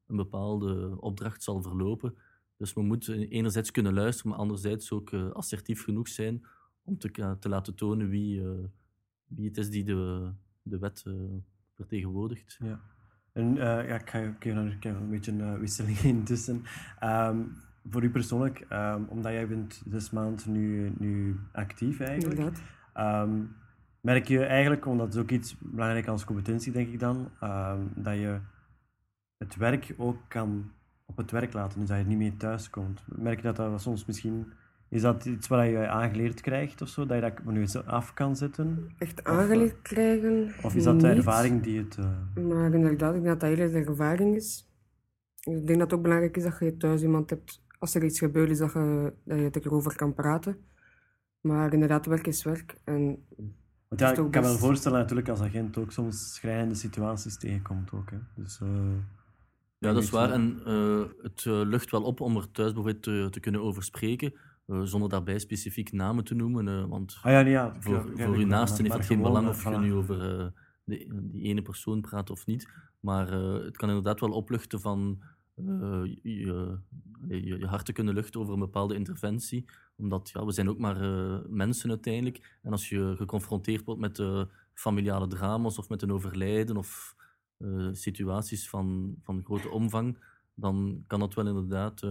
een 0.06 0.16
bepaalde 0.16 1.00
opdracht 1.00 1.42
zal 1.42 1.62
verlopen. 1.62 2.14
Dus 2.58 2.72
we 2.72 2.82
moeten 2.82 3.28
enerzijds 3.28 3.70
kunnen 3.70 3.94
luisteren, 3.94 4.30
maar 4.30 4.40
anderzijds 4.40 4.92
ook 4.92 5.10
eh, 5.12 5.30
assertief 5.30 5.84
genoeg 5.84 6.08
zijn 6.08 6.44
om 6.88 6.98
te, 6.98 7.36
te 7.38 7.48
laten 7.48 7.74
tonen 7.74 8.08
wie, 8.08 8.42
eh, 8.42 8.64
wie 9.26 9.48
het 9.48 9.56
is 9.56 9.70
die 9.70 9.84
de, 9.84 10.30
de 10.62 10.78
wet 10.78 11.02
eh, 11.06 11.12
vertegenwoordigt. 11.74 12.58
Ja. 12.62 12.80
En 13.32 13.58
eh, 13.58 13.88
ja, 13.88 13.94
ik 13.94 14.10
ga 14.10 14.18
ik 14.18 14.42
heb 14.42 14.56
een 14.96 15.10
beetje 15.10 15.32
een 15.32 15.58
wisseling 15.58 15.98
intussen. 16.14 16.62
Ehm, 16.98 17.38
voor 17.88 18.02
u 18.02 18.10
persoonlijk, 18.10 18.66
ehm, 18.68 19.02
omdat 19.08 19.32
jij 19.32 19.48
bent 19.48 19.82
zes 19.90 20.10
maanden 20.10 20.52
nu, 20.52 20.92
nu 20.98 21.40
actief 21.52 22.00
eigenlijk. 22.00 22.58
Ehm, 22.94 23.42
merk 24.00 24.28
je 24.28 24.44
eigenlijk, 24.44 24.84
want 24.84 24.98
dat 24.98 25.14
is 25.14 25.20
ook 25.20 25.30
iets 25.30 25.56
belangrijk 25.58 26.06
als 26.06 26.24
competentie, 26.24 26.72
denk 26.72 26.88
ik 26.88 27.00
dan, 27.00 27.30
ehm, 27.40 27.82
dat 27.94 28.16
je 28.16 28.40
het 29.36 29.56
werk 29.56 29.94
ook 29.96 30.18
kan 30.28 30.70
op 31.08 31.16
het 31.16 31.30
werk 31.30 31.52
laten, 31.52 31.80
dus 31.80 31.88
dat 31.88 31.98
je 31.98 32.04
niet 32.04 32.18
mee 32.18 32.36
thuis 32.36 32.70
komt. 32.70 33.02
Merk 33.06 33.36
je 33.36 33.42
dat 33.42 33.56
dat 33.56 33.80
soms 33.80 34.04
misschien... 34.04 34.52
Is 34.90 35.02
dat 35.02 35.24
iets 35.24 35.48
wat 35.48 35.66
je 35.66 35.88
aangeleerd 35.88 36.40
krijgt 36.40 36.82
of 36.82 36.88
zo, 36.88 37.06
dat 37.06 37.16
je 37.16 37.22
dat 37.22 37.32
van 37.44 37.54
je 37.60 37.84
af 37.84 38.14
kan 38.14 38.36
zetten? 38.36 38.90
Echt 38.98 39.20
Of, 39.20 39.26
eh, 39.26 39.38
aangeleerd 39.38 39.82
krijgen. 39.82 40.52
Of 40.62 40.74
is 40.74 40.82
dat 40.84 41.00
de 41.00 41.08
ervaring 41.08 41.62
die 41.62 41.78
het... 41.78 41.96
eh, 41.96 42.44
Maar 42.44 42.74
inderdaad, 42.74 43.14
ik 43.14 43.22
denk 43.22 43.40
dat 43.40 43.40
dat 43.40 43.58
hele 43.58 43.70
de 43.70 43.84
ervaring 43.84 44.36
is. 44.36 44.70
Ik 45.40 45.66
denk 45.66 45.68
dat 45.78 45.80
het 45.80 45.92
ook 45.92 46.02
belangrijk 46.02 46.36
is 46.36 46.42
dat 46.42 46.58
je 46.58 46.76
thuis 46.76 47.02
iemand 47.02 47.30
hebt, 47.30 47.62
als 47.78 47.94
er 47.94 48.04
iets 48.04 48.18
gebeurd 48.18 48.50
is, 48.50 48.58
dat 48.58 48.72
je, 48.72 49.12
dat 49.24 49.54
je 49.54 49.60
erover 49.64 49.96
kan 49.96 50.14
praten. 50.14 50.56
Maar 51.40 51.72
inderdaad, 51.72 52.06
werk 52.06 52.26
is 52.26 52.44
werk. 52.44 52.76
En 52.84 53.24
Want 53.88 54.00
ja, 54.00 54.08
ik 54.10 54.14
kan 54.14 54.24
me 54.24 54.30
best- 54.40 54.58
voorstellen 54.58 54.98
natuurlijk 54.98 55.28
als 55.28 55.40
agent 55.40 55.78
ook 55.78 55.92
soms 55.92 56.34
schrijnende 56.34 56.74
situaties 56.74 57.38
tegenkomt 57.38 57.92
ook. 57.92 58.10
Hè. 58.10 58.18
Dus, 58.34 58.60
eh, 58.60 58.68
Ja, 59.78 59.92
dat 59.92 60.02
is 60.02 60.10
waar. 60.10 60.30
En 60.32 60.60
eh, 60.66 61.02
het 61.22 61.44
eh, 61.46 61.52
lucht 61.64 61.90
wel 61.90 62.02
op 62.02 62.20
om 62.20 62.36
er 62.36 62.50
thuis 62.50 62.72
bijvoorbeeld 62.72 63.02
te, 63.02 63.26
te 63.30 63.40
kunnen 63.40 63.60
over 63.62 63.82
spreken, 63.82 64.32
eh, 64.66 64.80
zonder 64.82 65.08
daarbij 65.08 65.38
specifiek 65.38 65.92
namen 65.92 66.24
te 66.24 66.34
noemen. 66.34 66.88
want 66.88 67.18
Ah 67.22 67.32
ja, 67.32 67.42
nee, 67.42 67.52
ja. 67.52 67.74
voor, 67.80 67.94
ja, 67.94 68.02
voor 68.24 68.34
uw 68.34 68.40
maar- 68.40 68.46
naasten 68.46 68.76
heeft 68.78 68.88
maar 68.88 68.98
het 68.98 69.06
geen 69.06 69.22
belang 69.22 69.48
of 69.48 69.64
je 69.64 69.78
nu 69.78 69.94
over 69.94 70.18
de- 70.84 71.06
die 71.22 71.42
ene 71.42 71.62
persoon 71.62 72.00
praat 72.00 72.30
of 72.30 72.46
niet. 72.46 72.68
Maar 73.00 73.32
het 73.32 73.76
kan 73.76 73.88
inderdaad 73.88 74.20
wel 74.20 74.30
opluchten 74.32 74.80
van 74.80 75.22
je, 76.22 76.78
je, 77.28 77.58
je 77.58 77.66
hart 77.66 77.84
te 77.84 77.92
kunnen 77.92 78.14
luchten 78.14 78.40
over 78.40 78.52
een 78.52 78.58
bepaalde 78.60 78.94
interventie. 78.94 79.64
Omdat 79.96 80.30
ja, 80.32 80.44
we 80.44 80.52
zijn 80.52 80.68
ook 80.68 80.78
maar 80.78 80.96
mensen 81.48 81.90
uiteindelijk. 81.90 82.58
En 82.62 82.70
als 82.72 82.88
je 82.88 83.14
geconfronteerd 83.16 83.84
wordt 83.84 84.00
met 84.00 84.22
familiale 84.74 85.26
drama's 85.26 85.78
of 85.78 85.88
met 85.88 86.02
een 86.02 86.12
overlijden 86.12 86.76
of 86.76 87.16
eh, 87.58 87.88
situaties 87.92 88.68
van, 88.68 89.14
van 89.22 89.42
grote 89.44 89.68
omvang, 89.70 90.18
dan 90.54 91.04
kan 91.06 91.20
dat 91.20 91.34
wel 91.34 91.46
inderdaad. 91.46 92.02
eh, 92.02 92.08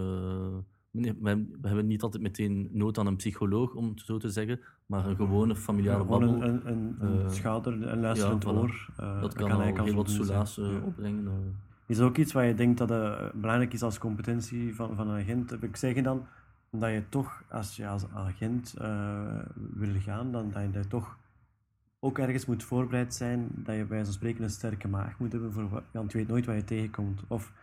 we, 0.92 1.14
we 1.62 1.68
hebben 1.68 1.88
niet 1.88 2.02
altijd 2.02 2.24
meteen 2.24 2.70
nood 2.72 2.98
aan 2.98 3.08
een 3.08 3.16
psycholoog, 3.16 3.74
om 3.74 3.90
het 3.90 4.02
zo 4.02 4.18
te 4.18 4.30
zeggen, 4.30 4.60
maar 4.86 5.06
een 5.06 5.16
gewone 5.16 5.56
familiale 5.56 6.04
babbel. 6.06 6.30
een, 6.34 6.42
een, 6.48 6.68
een, 6.72 6.96
een 7.00 7.22
Eh, 7.26 7.30
schouder, 7.32 7.88
een 7.88 8.00
luisterend 8.02 8.44
voilà. 8.46 8.48
oor. 8.48 8.90
dat 9.22 9.34
kan, 9.34 9.48
eigenlijk 9.50 9.78
al 9.80 9.86
heel 9.86 9.96
wat 9.96 10.10
soelaas 10.10 10.56
Ja. 10.56 10.80
opbrengen. 10.86 11.56
Is 11.86 12.00
ook 12.00 12.18
iets 12.18 12.34
wat 12.34 12.46
je 12.46 12.54
denkt 12.54 12.78
dat 12.78 12.88
belangrijk 13.34 13.74
is 13.74 13.82
als 13.84 13.98
competentie 13.98 14.76
van, 14.76 14.96
van 14.96 15.08
een 15.10 15.22
agent? 15.22 15.50
Heb 15.50 15.64
ik 15.64 15.76
zeggen 15.76 16.04
dan 16.04 16.26
dat 16.72 16.90
je 16.90 17.04
toch, 17.10 17.44
als 17.50 17.76
je 17.76 17.88
als 17.88 18.06
agent 18.14 18.74
wil 19.74 20.00
gaan, 20.00 20.32
dan 20.32 20.52
dat 20.52 20.62
je 20.62 20.70
daar 20.72 20.88
toch 20.88 21.18
ook 22.00 22.20
ergens 22.20 22.46
moet 22.46 22.64
voorbereid 22.64 23.14
zijn 23.14 23.50
dat 23.54 23.76
je 23.76 23.86
bij 23.86 24.04
van 24.04 24.14
spreken 24.14 24.44
een 24.44 24.50
sterke 24.50 24.88
maag 24.88 25.20
moet 25.20 25.32
hebben, 25.32 25.52
voor, 25.52 25.84
want 25.94 26.12
je 26.12 26.18
weet 26.18 26.28
nooit 26.28 26.46
wat 26.46 26.56
je 26.56 26.64
tegenkomt. 26.64 27.24
Of 27.28 27.54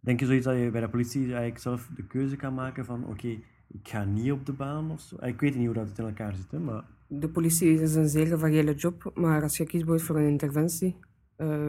denk 0.00 0.20
je 0.20 0.26
zoiets 0.26 0.44
dat 0.44 0.58
je 0.58 0.70
bij 0.70 0.80
de 0.80 0.88
politie 0.88 1.22
eigenlijk 1.22 1.58
zelf 1.58 1.90
de 1.94 2.06
keuze 2.06 2.36
kan 2.36 2.54
maken 2.54 2.84
van 2.84 3.06
oké, 3.06 3.28
ik 3.68 3.88
ga 3.88 4.04
niet 4.04 4.32
op 4.32 4.46
de 4.46 4.52
baan 4.52 4.90
of 4.90 5.00
zo? 5.00 5.16
Ik 5.20 5.40
weet 5.40 5.54
niet 5.54 5.66
hoe 5.66 5.74
dat 5.74 5.88
het 5.88 5.98
in 5.98 6.04
elkaar 6.04 6.34
zit, 6.34 6.50
hè, 6.50 6.58
maar... 6.58 6.84
De 7.06 7.28
politie 7.28 7.80
is 7.80 7.94
een 7.94 8.08
zeer 8.08 8.26
gevarieerde 8.26 8.74
job, 8.74 9.10
maar 9.14 9.42
als 9.42 9.56
je 9.56 9.66
kiest 9.66 10.02
voor 10.02 10.16
een 10.16 10.28
interventie, 10.28 10.96
eh, 11.36 11.68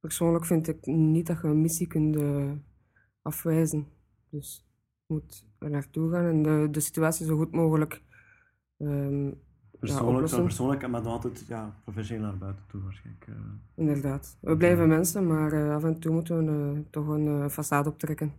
persoonlijk 0.00 0.44
vind 0.44 0.68
ik 0.68 0.86
niet 0.86 1.26
dat 1.26 1.40
je 1.42 1.48
een 1.48 1.60
missie 1.60 1.86
kunt 1.86 2.16
eh, 2.16 2.52
afwijzen. 3.22 3.86
Dus 4.30 4.66
je 5.06 5.14
moet 5.14 5.46
er 5.58 5.70
naartoe 5.70 6.10
gaan 6.10 6.24
en 6.24 6.42
de, 6.42 6.68
de 6.70 6.80
situatie 6.80 7.26
zo 7.26 7.36
goed 7.36 7.52
mogelijk 7.52 8.02
ehm, 8.78 9.30
Persoonlijk, 9.80 10.14
oplossen. 10.14 10.42
persoonlijk, 10.42 10.88
maar 10.88 11.02
nog 11.02 11.12
altijd 11.12 11.44
ja, 11.48 11.76
professioneel 11.84 12.22
naar 12.22 12.38
buiten 12.38 12.64
toe 12.66 12.82
waarschijnlijk. 12.82 13.26
eh. 13.28 13.34
Inderdaad. 13.74 14.36
We 14.40 14.56
blijven 14.56 14.88
mensen, 14.88 15.26
maar 15.26 15.52
eh, 15.52 15.74
af 15.74 15.84
en 15.84 15.98
toe 16.00 16.12
moeten 16.12 16.44
we 16.46 16.74
eh, 16.74 16.80
toch 16.90 17.06
een 17.08 17.50
façade 17.50 17.86
optrekken. 17.86 18.32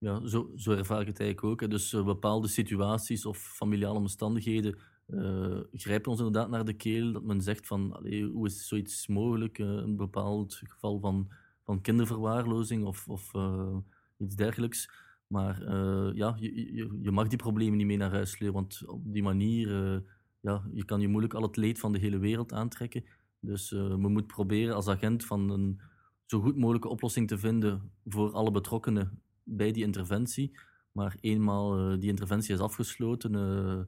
Ja, 0.00 0.26
zo, 0.26 0.50
zo 0.56 0.72
ervaar 0.72 1.00
ik 1.00 1.06
het 1.06 1.20
eigenlijk 1.20 1.52
ook. 1.52 1.60
Hè. 1.60 1.68
Dus 1.68 1.90
bepaalde 1.90 2.48
situaties 2.48 3.26
of 3.26 3.38
familiale 3.38 3.98
omstandigheden 3.98 4.76
eh, 5.06 5.58
grijpen 5.72 6.10
ons 6.10 6.20
inderdaad 6.20 6.50
naar 6.50 6.64
de 6.64 6.72
keel. 6.72 7.12
Dat 7.12 7.22
men 7.22 7.40
zegt 7.42 7.66
van, 7.66 7.92
allee, 7.96 8.24
hoe 8.24 8.46
is 8.46 8.66
zoiets 8.68 9.06
mogelijk? 9.06 9.58
een 9.58 9.96
bepaald 9.96 10.54
geval 10.64 11.00
van, 11.00 11.28
van 11.64 11.80
kinderverwaarlozing 11.80 12.84
of, 12.84 13.08
of 13.08 13.34
eh, 13.34 13.76
iets 14.16 14.34
dergelijks. 14.34 14.90
Maar 15.26 15.62
eh, 15.62 16.10
ja, 16.14 16.36
je, 16.38 16.74
je, 16.74 16.98
je 17.02 17.10
mag 17.10 17.28
die 17.28 17.38
problemen 17.38 17.76
niet 17.78 17.86
mee 17.86 17.96
naar 17.96 18.12
huis 18.12 18.30
slepen, 18.30 18.54
want 18.54 18.82
op 18.86 19.12
die 19.12 19.22
manier 19.22 19.92
eh, 19.94 20.00
ja, 20.48 20.62
je 20.72 20.84
kan 20.84 21.00
je 21.00 21.08
moeilijk 21.08 21.34
al 21.34 21.42
het 21.42 21.56
leed 21.56 21.78
van 21.78 21.92
de 21.92 21.98
hele 21.98 22.18
wereld 22.18 22.52
aantrekken. 22.52 23.04
Dus 23.40 23.72
eh 23.72 23.88
we 23.88 24.08
moeten 24.08 24.26
proberen 24.26 24.74
als 24.74 24.88
agent 24.88 25.24
van 25.24 25.50
een 25.50 25.80
zo 26.24 26.40
goed 26.40 26.56
mogelijke 26.56 26.88
oplossing 26.88 27.28
te 27.28 27.38
vinden 27.38 27.92
voor 28.04 28.32
alle 28.32 28.50
betrokkenen 28.50 29.22
bij 29.42 29.72
die 29.72 29.84
interventie. 29.84 30.58
Maar 30.92 31.16
eenmaal 31.20 31.78
eh, 31.78 31.98
die 32.00 32.08
interventie 32.08 32.54
is 32.54 32.60
afgesloten, 32.60 33.34
eh, 33.34 33.80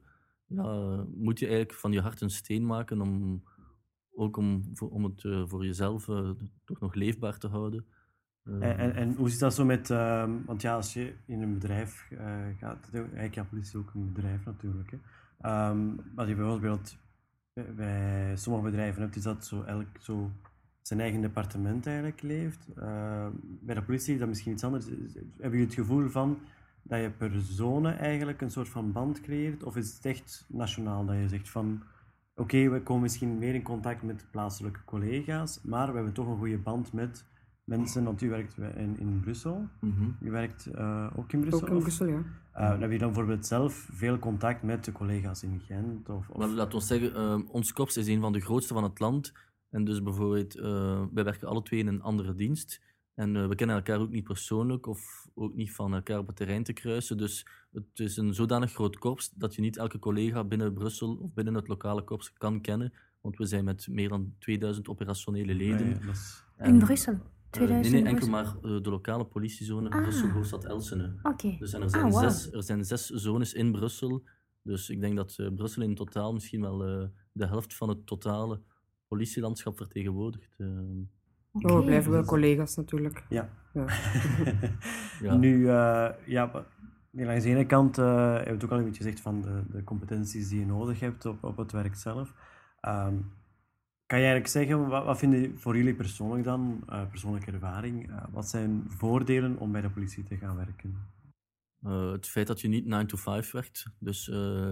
ja, 0.45 1.05
moet 1.15 1.39
je 1.39 1.45
eigenlijk 1.45 1.79
van 1.79 1.91
je 1.91 2.01
hart 2.01 2.21
een 2.21 2.29
steen 2.29 2.65
maken 2.65 3.01
om 3.01 3.43
ook 4.13 4.37
om, 4.37 4.71
om 4.89 5.03
het 5.03 5.21
voor 5.21 5.65
jezelf 5.65 6.05
toch 6.65 6.79
nog 6.79 6.93
leefbaar 6.93 7.37
te 7.37 7.47
houden. 7.47 7.85
En, 8.43 8.77
en, 8.77 8.95
en 8.95 9.15
hoe 9.15 9.29
zit 9.29 9.39
dat 9.39 9.53
zo 9.53 9.65
met, 9.65 9.89
ehm, 9.89 10.31
want 10.45 10.61
ja, 10.61 10.75
als 10.75 10.93
je 10.93 11.13
in 11.25 11.41
een 11.41 11.53
bedrijf 11.53 12.07
gaat, 12.57 12.89
eigenlijk 12.93 13.35
ja, 13.35 13.43
politie 13.43 13.79
is 13.79 13.85
ook 13.85 13.93
een 13.93 14.13
bedrijf 14.13 14.45
natuurlijk. 14.45 14.91
Hè. 14.91 14.97
Ehm, 15.41 15.87
als 16.15 16.27
je 16.27 16.35
bijvoorbeeld 16.35 16.97
bij- 17.53 17.73
bij 17.75 18.35
sommige 18.35 18.65
bedrijven 18.65 19.01
hebt, 19.01 19.15
is 19.15 19.23
dat 19.23 19.45
zo 19.45 19.63
elk 19.63 19.87
zo 19.99 20.31
zijn 20.81 20.99
eigen 20.99 21.21
departement 21.21 21.85
eigenlijk 21.85 22.21
leeft. 22.21 22.67
Ehm, 22.75 23.31
bij 23.41 23.75
de 23.75 23.81
politie 23.81 24.13
is 24.13 24.19
dat 24.19 24.27
misschien 24.27 24.51
iets 24.51 24.63
anders. 24.63 24.85
Heb 25.37 25.53
je 25.53 25.59
het 25.59 25.73
gevoel 25.73 26.09
van 26.09 26.37
dat 26.83 27.01
je 27.01 27.09
personen 27.09 27.97
eigenlijk 27.97 28.41
een 28.41 28.51
soort 28.51 28.69
van 28.69 28.91
band 28.91 29.21
creëert, 29.21 29.63
of 29.63 29.75
is 29.75 29.93
het 29.93 30.05
echt 30.05 30.45
nationaal 30.47 31.05
dat 31.05 31.15
je 31.15 31.27
zegt 31.27 31.49
van 31.49 31.83
oké, 32.35 32.69
we 32.69 32.81
komen 32.81 33.01
misschien 33.01 33.37
meer 33.37 33.53
in 33.53 33.61
contact 33.61 34.03
met 34.03 34.25
plaatselijke 34.31 34.83
collega's, 34.85 35.59
maar 35.63 35.87
we 35.87 35.93
hebben 35.95 36.13
toch 36.13 36.27
een 36.27 36.37
goede 36.37 36.57
band 36.57 36.93
met 36.93 37.25
mensen, 37.77 38.03
want 38.03 38.21
u 38.21 38.29
werkt 38.29 38.57
in, 38.57 38.99
in 38.99 39.19
Brussel. 39.19 39.67
mhm. 39.79 40.09
U 40.21 40.31
werkt 40.31 40.65
eh, 40.65 41.07
ook 41.15 41.33
in 41.33 41.39
Brussel? 41.39 41.61
Ook 41.61 41.67
in 41.69 41.75
of- 41.75 41.81
Brussel, 41.81 42.05
ja. 42.07 42.23
Eh, 42.53 42.69
dan 42.69 42.81
heb 42.81 42.91
je 42.91 42.97
dan 42.97 43.07
bijvoorbeeld 43.07 43.45
zelf 43.45 43.87
veel 43.91 44.19
contact 44.19 44.63
met 44.63 44.85
de 44.85 44.91
collega's 44.91 45.43
in 45.43 45.61
Gent? 45.65 46.09
Of, 46.09 46.29
of... 46.29 46.37
Wel, 46.37 46.49
laten 46.49 46.79
we 46.79 46.85
zeggen, 46.85 47.15
eh, 47.15 47.39
ons 47.47 47.73
korps 47.73 47.97
is 47.97 48.07
een 48.07 48.19
van 48.21 48.31
de 48.33 48.39
grootste 48.41 48.73
van 48.73 48.83
het 48.83 48.99
land. 48.99 49.33
En 49.69 49.83
dus 49.83 50.03
bijvoorbeeld, 50.03 50.55
eh, 50.57 51.03
wij 51.13 51.23
werken 51.23 51.47
alle 51.47 51.61
twee 51.61 51.79
in 51.79 51.87
een 51.87 52.01
andere 52.01 52.35
dienst. 52.35 52.81
En 53.15 53.35
eh, 53.35 53.47
we 53.47 53.55
kennen 53.55 53.75
elkaar 53.75 53.99
ook 53.99 54.09
niet 54.09 54.23
persoonlijk 54.23 54.87
of 54.87 55.27
ook 55.33 55.53
niet 55.55 55.71
van 55.75 55.93
elkaar 55.93 56.19
op 56.19 56.27
het 56.27 56.35
terrein 56.35 56.63
te 56.63 56.73
kruisen. 56.73 57.17
Dus 57.17 57.47
het 57.71 57.99
is 57.99 58.17
een 58.17 58.33
zodanig 58.33 58.71
groot 58.73 58.97
korps 58.97 59.29
dat 59.29 59.55
je 59.55 59.61
niet 59.61 59.77
elke 59.77 59.99
collega 59.99 60.43
binnen 60.43 60.73
Brussel 60.73 61.15
of 61.15 61.33
binnen 61.33 61.53
het 61.53 61.67
lokale 61.67 62.03
korps 62.03 62.33
kan 62.33 62.61
kennen. 62.61 62.93
Want 63.21 63.37
we 63.37 63.45
zijn 63.45 63.63
met 63.63 63.87
meer 63.89 64.09
dan 64.09 64.33
2000 64.39 64.87
operationele 64.87 65.53
leden. 65.53 65.85
Nee, 65.85 66.67
In 66.69 66.79
Brussel? 66.79 67.17
Eh, 67.51 67.61
2000 67.61 67.81
nee, 67.93 68.01
nee, 68.03 68.11
in 68.11 68.15
enkel 68.17 68.29
maar 68.29 68.45
eh, 68.45 68.81
de 68.83 68.89
lokale 68.89 69.25
politiezone 69.25 69.89
Ah. 69.89 70.01
Brussel, 70.01 70.29
Hoofdstad 70.29 70.65
Elsene. 70.65 71.13
Oké. 71.23 71.55
Dus 71.59 71.73
en 71.73 71.81
er, 71.81 71.89
zijn 71.89 72.03
Ah, 72.13 72.19
zes, 72.19 72.51
er 72.51 72.63
zijn 72.63 72.85
zes 72.85 73.05
zones 73.09 73.53
in 73.53 73.71
Brussel. 73.71 74.23
Dus 74.63 74.89
ik 74.89 75.01
denk 75.01 75.15
dat 75.15 75.35
eh, 75.37 75.47
Brussel 75.55 75.81
in 75.81 75.95
totaal 75.95 76.33
misschien 76.33 76.61
wel 76.61 76.85
eh, 76.87 77.07
de 77.31 77.45
helft 77.47 77.75
van 77.75 77.89
het 77.89 78.05
totale 78.05 78.61
politielandschap 79.07 79.77
vertegenwoordigt. 79.77 80.55
eh. 80.57 80.67
Maar 81.51 81.75
we 81.77 81.83
blijven 81.83 82.11
wel 82.11 82.23
collega's 82.23 82.75
natuurlijk. 82.75 83.25
Ja. 83.29 83.49
Ja. 83.73 83.85
Ja. 85.21 85.35
Nu, 85.35 85.67
eh, 85.67 86.09
ja, 86.25 86.45
maar 86.45 86.65
langs 87.11 87.43
de 87.43 87.49
ene 87.49 87.65
kant 87.65 87.97
eh 87.97 88.05
hebben 88.05 88.43
we 88.45 88.51
het 88.51 88.63
ook 88.63 88.71
al 88.71 88.77
een 88.77 88.83
beetje 88.83 89.03
gezegd 89.03 89.19
van 89.21 89.41
de, 89.41 89.61
de 89.71 89.83
competenties 89.83 90.49
die 90.49 90.59
je 90.59 90.65
nodig 90.65 90.99
hebt 90.99 91.25
op, 91.25 91.43
op 91.43 91.57
het 91.57 91.71
werk 91.71 91.95
zelf. 91.95 92.33
Ehm, 92.81 93.13
kan 94.11 94.19
je 94.19 94.25
eigenlijk 94.25 94.53
zeggen, 94.53 94.87
wat, 94.87 95.17
vinden 95.17 95.59
voor 95.59 95.77
jullie 95.77 95.93
persoonlijk 95.93 96.43
dan, 96.43 96.83
eh, 96.89 97.09
persoonlijke 97.09 97.51
ervaring, 97.51 98.09
eh, 98.09 98.23
wat 98.31 98.47
zijn 98.47 98.83
voordelen 98.87 99.57
om 99.57 99.71
bij 99.71 99.81
de 99.81 99.89
politie 99.89 100.23
te 100.23 100.37
gaan 100.37 100.55
werken? 100.55 100.95
Eh, 101.83 102.11
het 102.11 102.27
feit 102.27 102.47
dat 102.47 102.61
je 102.61 102.67
niet 102.67 102.85
9 102.85 103.07
to 103.07 103.17
5 103.17 103.51
werkt. 103.51 103.85
Dus 103.99 104.27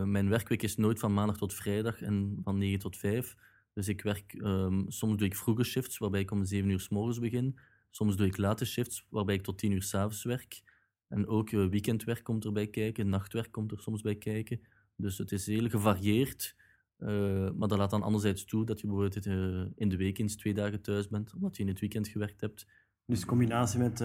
mijn 0.05 0.29
werkweek 0.29 0.63
is 0.63 0.75
nooit 0.75 0.99
van 0.99 1.13
maandag 1.13 1.37
tot 1.37 1.53
vrijdag 1.53 2.01
en 2.01 2.39
van 2.43 2.57
9 2.57 2.79
tot 2.79 2.97
5. 2.97 3.35
Dus 3.73 3.87
ik 3.87 4.01
werk, 4.01 4.33
ehm, 4.33 4.83
soms 4.87 5.17
doe 5.17 5.27
ik 5.27 5.35
vroege 5.35 5.63
shifts, 5.63 5.97
waarbij 5.97 6.21
ik 6.21 6.31
om 6.31 6.45
7 6.45 6.69
uur 6.69 6.79
s 6.79 6.89
morgens 6.89 7.19
begin. 7.19 7.59
Soms 7.89 8.15
doe 8.15 8.27
ik 8.27 8.37
late 8.37 8.65
shifts, 8.65 9.05
waarbij 9.09 9.35
ik 9.35 9.43
tot 9.43 9.57
10 9.57 9.71
uur 9.71 9.83
s 9.83 9.93
avonds 9.93 10.23
werk. 10.23 10.61
En 11.07 11.27
ook 11.27 11.49
weekendwerk 11.49 12.23
komt 12.23 12.45
erbij 12.45 12.67
kijken, 12.67 13.09
nachtwerk 13.09 13.51
komt 13.51 13.71
er 13.71 13.79
soms 13.79 14.01
bij 14.01 14.15
kijken. 14.15 14.61
Dus 14.95 15.17
het 15.17 15.31
is 15.31 15.45
heel 15.45 15.69
gevarieerd. 15.69 16.55
Eh, 16.99 17.49
maar 17.51 17.67
dat 17.67 17.77
laat 17.77 17.89
dan 17.89 18.03
anderzijds 18.03 18.45
toe 18.45 18.65
dat 18.65 18.79
je 18.79 18.87
bijvoorbeeld 18.87 19.25
eh, 19.25 19.33
in 19.75 19.89
de 19.89 19.97
week 19.97 20.17
eens 20.17 20.35
twee 20.35 20.53
dagen 20.53 20.81
thuis 20.81 21.07
bent, 21.07 21.33
omdat 21.33 21.57
je 21.57 21.63
in 21.63 21.69
het 21.69 21.79
weekend 21.79 22.07
gewerkt 22.07 22.41
hebt. 22.41 22.67
Dus 23.05 23.25
combinatie 23.25 23.79
met 23.79 24.01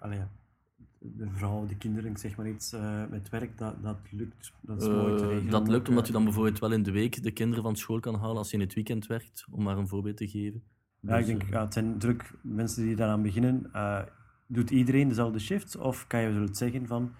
allee, 0.00 0.20
de 0.98 1.28
vrouw, 1.30 1.66
de 1.66 1.76
kinderen, 1.76 2.16
zeg 2.16 2.36
maar 2.36 2.48
iets, 2.48 2.74
met 3.10 3.28
werk, 3.28 3.58
dat, 3.58 3.82
dat 3.82 3.98
lukt. 4.10 4.52
Dat 4.60 4.82
is 4.82 4.88
mooi 4.88 5.16
te 5.16 5.26
regelen. 5.26 5.50
dat 5.50 5.68
lukt 5.68 5.88
omdat 5.88 6.06
je 6.06 6.12
dan 6.12 6.24
bijvoorbeeld 6.24 6.58
wel 6.58 6.72
in 6.72 6.82
de 6.82 6.90
week 6.90 7.22
de 7.22 7.30
kinderen 7.30 7.62
van 7.62 7.76
school 7.76 8.00
kan 8.00 8.14
halen 8.14 8.36
als 8.36 8.50
je 8.50 8.56
in 8.56 8.62
het 8.62 8.74
weekend 8.74 9.06
werkt, 9.06 9.46
om 9.50 9.62
maar 9.62 9.78
een 9.78 9.88
voorbeeld 9.88 10.16
te 10.16 10.28
geven. 10.28 10.62
Ja, 11.00 11.16
ik 11.16 11.26
Dus, 11.26 11.38
denk, 11.38 11.50
ja, 11.50 11.64
het 11.64 11.72
zijn 11.72 11.90
natuurlijk 11.90 12.32
mensen 12.42 12.82
die 12.82 12.96
daaraan 12.96 13.22
beginnen. 13.22 13.70
doet 14.46 14.70
iedereen 14.70 15.08
dezelfde 15.08 15.38
shifts? 15.38 15.76
Of 15.76 16.06
kan 16.06 16.20
je 16.20 16.26
bijvoorbeeld 16.26 16.58
zeggen 16.58 16.86
van, 16.86 17.12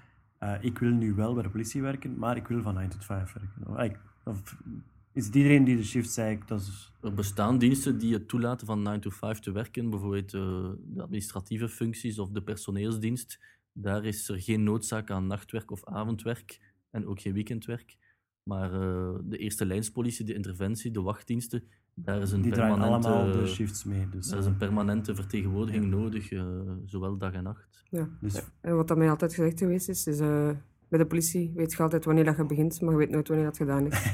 ik 0.61 0.79
wil 0.79 0.91
nu 0.91 1.15
wel 1.15 1.35
bij 1.35 1.43
de 1.43 1.51
politie 1.51 1.83
werken, 1.83 2.19
maar 2.19 2.37
ik 2.37 2.47
wil 2.49 2.63
van 2.63 2.75
9 2.75 2.91
tot 2.91 3.05
5 3.05 3.33
werken? 3.33 3.93
Of, 4.25 4.53
eh, 4.53 4.71
is 5.13 5.27
het 5.27 5.35
iedereen 5.35 5.65
die 5.65 5.77
de 5.77 5.85
shifts 5.85 6.17
eigenlijk, 6.17 6.49
dat 6.49 6.61
is... 6.61 6.93
Er 7.01 7.15
bestaan 7.15 7.59
diensten 7.59 7.99
die 7.99 8.13
het 8.13 8.29
toelaten 8.29 8.67
van 8.67 8.83
9 8.83 9.01
to 9.01 9.11
5 9.11 9.39
te 9.39 9.53
werken, 9.53 9.91
bijvoorbeeld 9.91 10.35
eh, 10.35 10.71
de 10.85 11.03
administratieve 11.03 11.69
functies 11.69 12.19
of 12.19 12.31
de 12.31 12.43
personeelsdienst. 12.43 13.41
Daar 13.73 14.05
is 14.05 14.29
er 14.29 14.41
geen 14.41 14.63
noodzaak 14.63 15.11
aan 15.11 15.27
nachtwerk 15.27 15.71
of 15.71 15.85
avondwerk 15.85 16.61
en 16.91 17.07
ook 17.07 17.21
geen 17.21 17.33
weekendwerk. 17.33 17.97
Maar 18.43 18.73
eh, 18.73 19.19
de 19.25 19.37
eerste 19.37 19.67
lijnspolitie, 19.67 20.25
de 20.25 20.35
interventie, 20.35 20.91
de 20.91 21.03
wachtdiensten, 21.03 21.65
daar 21.95 22.23
is 22.23 22.33
een 22.33 22.43
Die 22.43 22.53
draaien 22.53 22.79
permanente, 22.79 23.09
allemaal 23.09 23.33
de 23.33 23.47
shifts 23.47 23.85
mee. 23.85 24.09
Dus, 24.09 24.27
daar 24.27 24.39
is 24.39 24.47
een 24.47 24.57
permanente 24.57 25.15
vertegenwoordiging 25.15 25.85
nodig, 25.85 26.33
eh, 26.33 26.61
zowel 26.85 27.17
dag 27.17 27.33
en 27.33 27.43
nacht. 27.43 27.83
Ja. 27.91 28.09
dus 28.21 28.43
En 28.61 28.77
wat 28.77 28.89
dat 28.89 28.97
mij 28.97 29.11
altijd 29.11 29.35
gezegd 29.35 29.59
geweest 29.59 29.89
is, 29.89 30.07
is 30.07 30.21
eh, 30.21 30.51
bij 30.91 30.99
de 30.99 31.07
politie 31.07 31.53
weet 31.55 31.73
je 31.73 31.83
altijd 31.83 32.05
wanneer 32.05 32.25
dat 32.25 32.37
je 32.37 32.47
begint, 32.47 32.81
maar 32.81 32.91
je 32.93 32.99
weet 32.99 33.11
nooit 33.11 33.29
wanneer 33.29 33.47
dat 33.47 33.57
gedaan 33.57 33.87
is. 33.87 34.13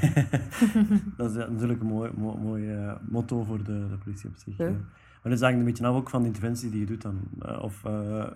dat 1.17 1.29
is 1.29 1.35
natuurlijk 1.35 1.79
een 1.81 1.87
mooi, 1.87 2.11
mooi, 2.17 2.37
mooi 2.37 2.69
eh, 2.71 2.95
motto 3.09 3.43
voor 3.43 3.57
de, 3.63 3.87
de 3.89 3.97
politie 4.03 4.29
op 4.29 4.35
zich. 4.35 4.57
Ja. 4.57 4.65
ja. 4.65 4.71
Maar 4.71 5.31
dat 5.31 5.31
is 5.31 5.41
eigenlijk 5.41 5.57
een 5.57 5.65
beetje 5.65 5.87
af 5.87 5.95
ook 5.95 6.09
van 6.09 6.21
de 6.21 6.27
interventie 6.27 6.69
die 6.69 6.79
je 6.79 6.85
doet 6.85 7.01
dan. 7.01 7.19
eh, 7.39 7.63
of, 7.63 7.83
eh, 7.85 8.31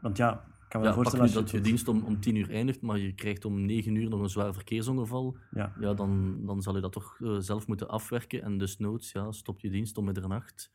want 0.00 0.16
ja, 0.16 0.32
ik 0.34 0.68
kan 0.68 0.80
me 0.80 0.86
Ja, 0.86 0.92
pak 0.92 0.94
voorstellen 0.94 1.30
nu 1.30 1.36
als 1.36 1.42
dat 1.42 1.50
je 1.50 1.60
dienst 1.60 1.88
om, 1.88 2.02
om 2.04 2.20
10 2.20 2.36
uur 2.36 2.50
eindigt, 2.50 2.80
maar 2.80 2.98
je 2.98 3.14
krijgt 3.14 3.44
om 3.44 3.66
9 3.66 3.94
uur 3.94 4.08
nog 4.08 4.20
een 4.20 4.28
zwaar 4.30 4.54
verkeersongeval. 4.54 5.36
Ja, 5.50 5.72
Ja, 5.80 5.94
dan, 5.94 6.40
dan 6.46 6.62
zal 6.62 6.74
je 6.74 6.80
dat 6.80 6.92
toch 6.92 7.16
zelf 7.38 7.66
moeten 7.66 7.88
afwerken. 7.88 8.42
En 8.42 8.58
dus 8.58 8.78
noods, 8.78 9.12
ja, 9.12 9.32
stop 9.32 9.60
je 9.60 9.70
dienst 9.70 9.98
om 9.98 10.04
middernacht. 10.04 10.72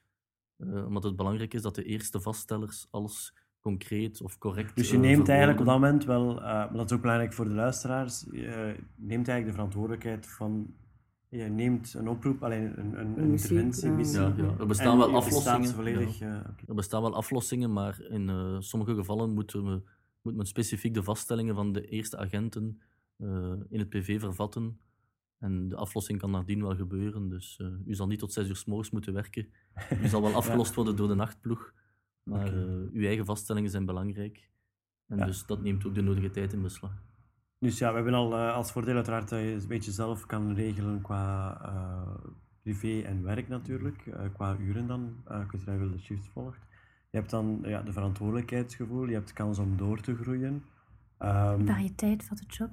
Eh 0.58 0.86
omdat 0.86 1.04
het 1.04 1.16
belangrijk 1.16 1.54
is 1.54 1.62
dat 1.62 1.76
de 1.76 1.84
eerste 1.84 2.22
vaststellers 2.22 2.88
alles 2.92 3.34
concreet 3.68 4.22
of 4.22 4.38
correct 4.38 4.76
Dus 4.76 4.90
je 4.90 4.96
eh, 4.96 5.02
neemt 5.02 5.30
eigenlijk 5.30 5.60
op 5.60 5.66
dat 5.66 5.76
moment 5.76 6.06
wel, 6.06 6.38
eh, 6.38 6.44
maar 6.44 6.74
dat 6.74 6.86
is 6.86 6.96
ook 6.96 7.02
belangrijk 7.02 7.34
voor 7.34 7.46
de 7.46 7.54
luisteraars, 7.54 8.26
je 8.32 8.76
neemt 8.96 9.28
eigenlijk 9.28 9.46
de 9.46 9.52
verantwoordelijkheid 9.52 10.28
van, 10.28 10.74
je 11.30 11.44
neemt 11.44 11.94
een 11.94 12.08
oproep, 12.08 12.44
alleen 12.44 12.80
een, 12.80 13.00
een, 13.00 13.18
een 13.18 13.30
missie, 13.30 13.60
interventie, 13.60 13.90
ja. 13.90 13.96
missie. 13.96 14.20
Ja, 14.20 14.34
ja. 14.38 14.56
Er 14.60 14.68
bestaan 14.68 14.92
en 14.92 14.98
wel 14.98 15.16
aflossingen. 15.16 15.70
volledig, 15.70 16.20
ja. 16.20 16.44
eh. 16.44 16.70
Er 16.70 16.76
bestaan 16.76 17.02
wel 17.02 17.16
aflossingen, 17.16 17.74
maar 17.74 18.02
in 18.02 18.30
eh, 18.30 18.56
sommige 18.60 18.96
gevallen 18.96 19.34
moeten 19.34 19.66
we, 19.66 19.82
moet 20.22 20.36
men 20.36 20.46
specifiek 20.46 20.94
de 20.94 21.04
vaststellingen 21.04 21.56
van 21.56 21.72
de 21.72 21.86
eerste 21.86 22.18
agenten 22.18 22.82
eh, 23.18 23.54
in 23.70 23.80
het 23.80 23.90
PV 23.90 24.20
vervatten. 24.20 24.80
En 25.40 25.68
de 25.68 25.76
aflossing 25.76 26.20
kan 26.20 26.32
nadien 26.32 26.62
wel 26.62 26.76
gebeuren, 26.76 27.30
dus 27.30 27.58
eh, 27.62 27.68
u 27.86 27.96
zal 27.96 28.08
niet 28.08 28.20
tot 28.20 28.34
zes 28.34 28.48
uur 28.48 28.56
s 28.56 28.66
morgens 28.66 28.90
moeten 28.92 29.14
werken. 29.14 29.48
U 30.02 30.08
zal 30.08 30.22
wel 30.22 30.34
afgelost 30.42 30.74
worden 30.76 30.96
door 30.96 31.08
de 31.08 31.16
nachtploeg, 31.16 31.74
maar 32.28 32.48
eh, 32.48 32.64
uw 32.94 33.06
eigen 33.06 33.26
vaststellingen 33.26 33.70
zijn 33.70 33.86
belangrijk. 33.86 34.50
En 35.08 35.18
Ja. 35.18 35.26
dus 35.26 35.46
dat 35.46 35.62
neemt 35.62 35.86
ook 35.86 35.96
de 35.96 36.02
nodige 36.02 36.32
tijd 36.32 36.54
in 36.54 36.62
beslag. 36.62 36.92
Dus 37.60 37.78
ja, 37.78 37.90
we 37.90 37.96
hebben 37.96 38.14
al 38.14 38.34
eh, 38.34 38.54
als 38.54 38.72
voordeel 38.72 38.96
uiteraard 38.96 39.30
dat 39.30 39.40
je 39.40 39.52
een 39.52 39.68
beetje 39.68 39.92
zelf 39.92 40.26
kan 40.26 40.54
regelen 40.54 41.02
qua 41.02 41.60
eh, 41.62 42.26
privé 42.62 43.02
en 43.02 43.24
werk 43.24 43.48
natuurlijk, 43.48 44.06
eh, 44.08 44.26
qua 44.34 44.58
uren 44.60 44.88
dan, 44.88 45.24
uh, 45.28 45.40
als 45.52 45.60
je 45.60 45.66
daar 45.66 45.80
wel 45.80 45.92
de 45.92 46.00
shift 46.00 46.28
volgt. 46.34 46.60
Je 47.10 47.18
hebt 47.18 47.30
dan 47.30 47.60
ja, 47.64 47.82
de 47.82 47.92
verantwoordelijkheidsgevoel, 47.94 49.06
je 49.08 49.14
hebt 49.14 49.34
kans 49.34 49.60
om 49.60 49.78
door 49.78 50.02
te 50.02 50.16
groeien. 50.16 50.64
Ehm, 51.18 51.66
Variëteit 51.66 52.24
van 52.24 52.38
de 52.38 52.44
job. 52.48 52.70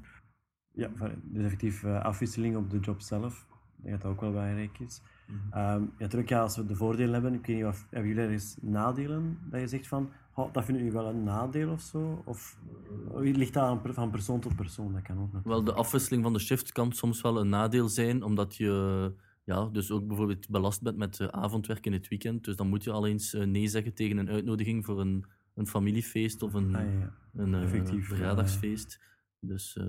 ja, 0.72 0.90
dus 1.22 1.44
effectief 1.44 1.84
eh, 1.84 2.00
afwisseling 2.02 2.56
op 2.56 2.70
de 2.70 2.78
job 2.80 3.00
zelf. 3.00 3.46
Ik 3.76 3.82
denk 3.82 3.90
dat 3.94 4.02
dat 4.02 4.10
ook 4.12 4.20
wel 4.20 4.30
belangrijk 4.30 4.78
is. 4.78 5.02
Mhm. 5.26 5.52
Ehm, 5.52 5.82
ja, 5.82 5.88
natuurlijk, 5.98 6.28
ja, 6.28 6.40
als 6.40 6.56
we 6.56 6.66
de 6.66 6.74
voordelen 6.76 7.12
hebben, 7.12 7.34
ik 7.34 7.46
weet 7.46 7.56
niet 7.56 7.64
of 7.64 7.86
hebben 7.90 8.08
jullie 8.08 8.24
ergens 8.24 8.56
nadelen 8.60 9.38
dat 9.50 9.60
je 9.60 9.66
zegt 9.66 9.86
van, 9.86 10.10
oh, 10.34 10.52
dat 10.52 10.64
vind 10.64 10.78
ik 10.78 10.84
nu 10.84 10.92
wel 10.92 11.06
een 11.06 11.24
nadeel 11.24 11.70
of 11.70 11.80
zo? 11.80 12.22
Of 12.24 12.58
eh, 13.14 13.36
ligt 13.36 13.52
dat 13.54 13.78
van 13.82 14.10
persoon 14.10 14.40
tot 14.40 14.56
persoon? 14.56 14.92
Dat 14.92 15.02
kan 15.02 15.18
ook. 15.18 15.44
Wel, 15.44 15.64
de 15.64 15.72
afwisseling 15.72 16.22
van 16.22 16.32
de 16.32 16.38
shift 16.38 16.72
kan 16.72 16.92
soms 16.92 17.20
wel 17.20 17.40
een 17.40 17.48
nadeel 17.48 17.88
zijn, 17.88 18.22
omdat 18.22 18.56
je 18.56 19.12
ja, 19.44 19.66
dus 19.66 19.90
ook 19.90 20.06
bijvoorbeeld 20.06 20.48
belast 20.48 20.82
bent 20.82 20.96
met 20.96 21.20
eh, 21.20 21.26
avondwerk 21.26 21.86
in 21.86 21.92
het 21.92 22.08
weekend. 22.08 22.44
Dus 22.44 22.56
dan 22.56 22.68
moet 22.68 22.84
je 22.84 22.90
al 22.90 23.06
eens 23.06 23.34
eh, 23.34 23.44
nee 23.46 23.68
zeggen 23.68 23.94
tegen 23.94 24.16
een 24.16 24.30
uitnodiging 24.30 24.84
voor 24.84 25.00
een, 25.00 25.24
een 25.54 25.66
familiefeest 25.66 26.42
of 26.42 26.54
een, 26.54 26.74
Ah, 26.74 26.82
ja, 26.82 27.12
ja. 27.32 27.42
een 27.42 28.02
verjaardagsfeest. 28.04 29.00
Dus 29.40 29.76
eh, 29.76 29.86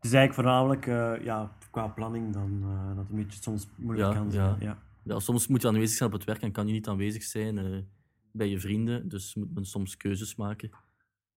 Het 0.00 0.08
is 0.10 0.12
eigenlijk 0.16 0.34
voornamelijk 0.34 0.86
eh, 0.86 1.24
ja, 1.24 1.50
qua 1.70 1.86
planning 1.88 2.32
dan 2.32 2.60
eh, 2.62 2.88
dat 2.88 2.96
het 2.96 3.10
een 3.10 3.16
beetje 3.16 3.42
soms 3.42 3.68
moeilijk 3.76 4.08
Ja, 4.12 4.14
kan 4.14 4.30
zijn. 4.30 4.44
ja. 4.44 4.56
Ja. 4.66 4.78
ja, 5.02 5.18
soms 5.18 5.46
moet 5.46 5.62
je 5.62 5.68
aanwezig 5.68 5.96
zijn 5.96 6.08
op 6.12 6.14
het 6.18 6.24
werk 6.24 6.42
en 6.42 6.52
kan 6.52 6.66
je 6.66 6.72
niet 6.72 6.88
aanwezig 6.88 7.22
zijn 7.22 7.58
eh, 7.58 7.78
bij 8.32 8.48
je 8.48 8.60
vrienden. 8.60 9.08
Dus 9.08 9.34
moet 9.34 9.54
men 9.54 9.64
soms 9.64 9.96
keuzes 9.96 10.36
maken. 10.36 10.70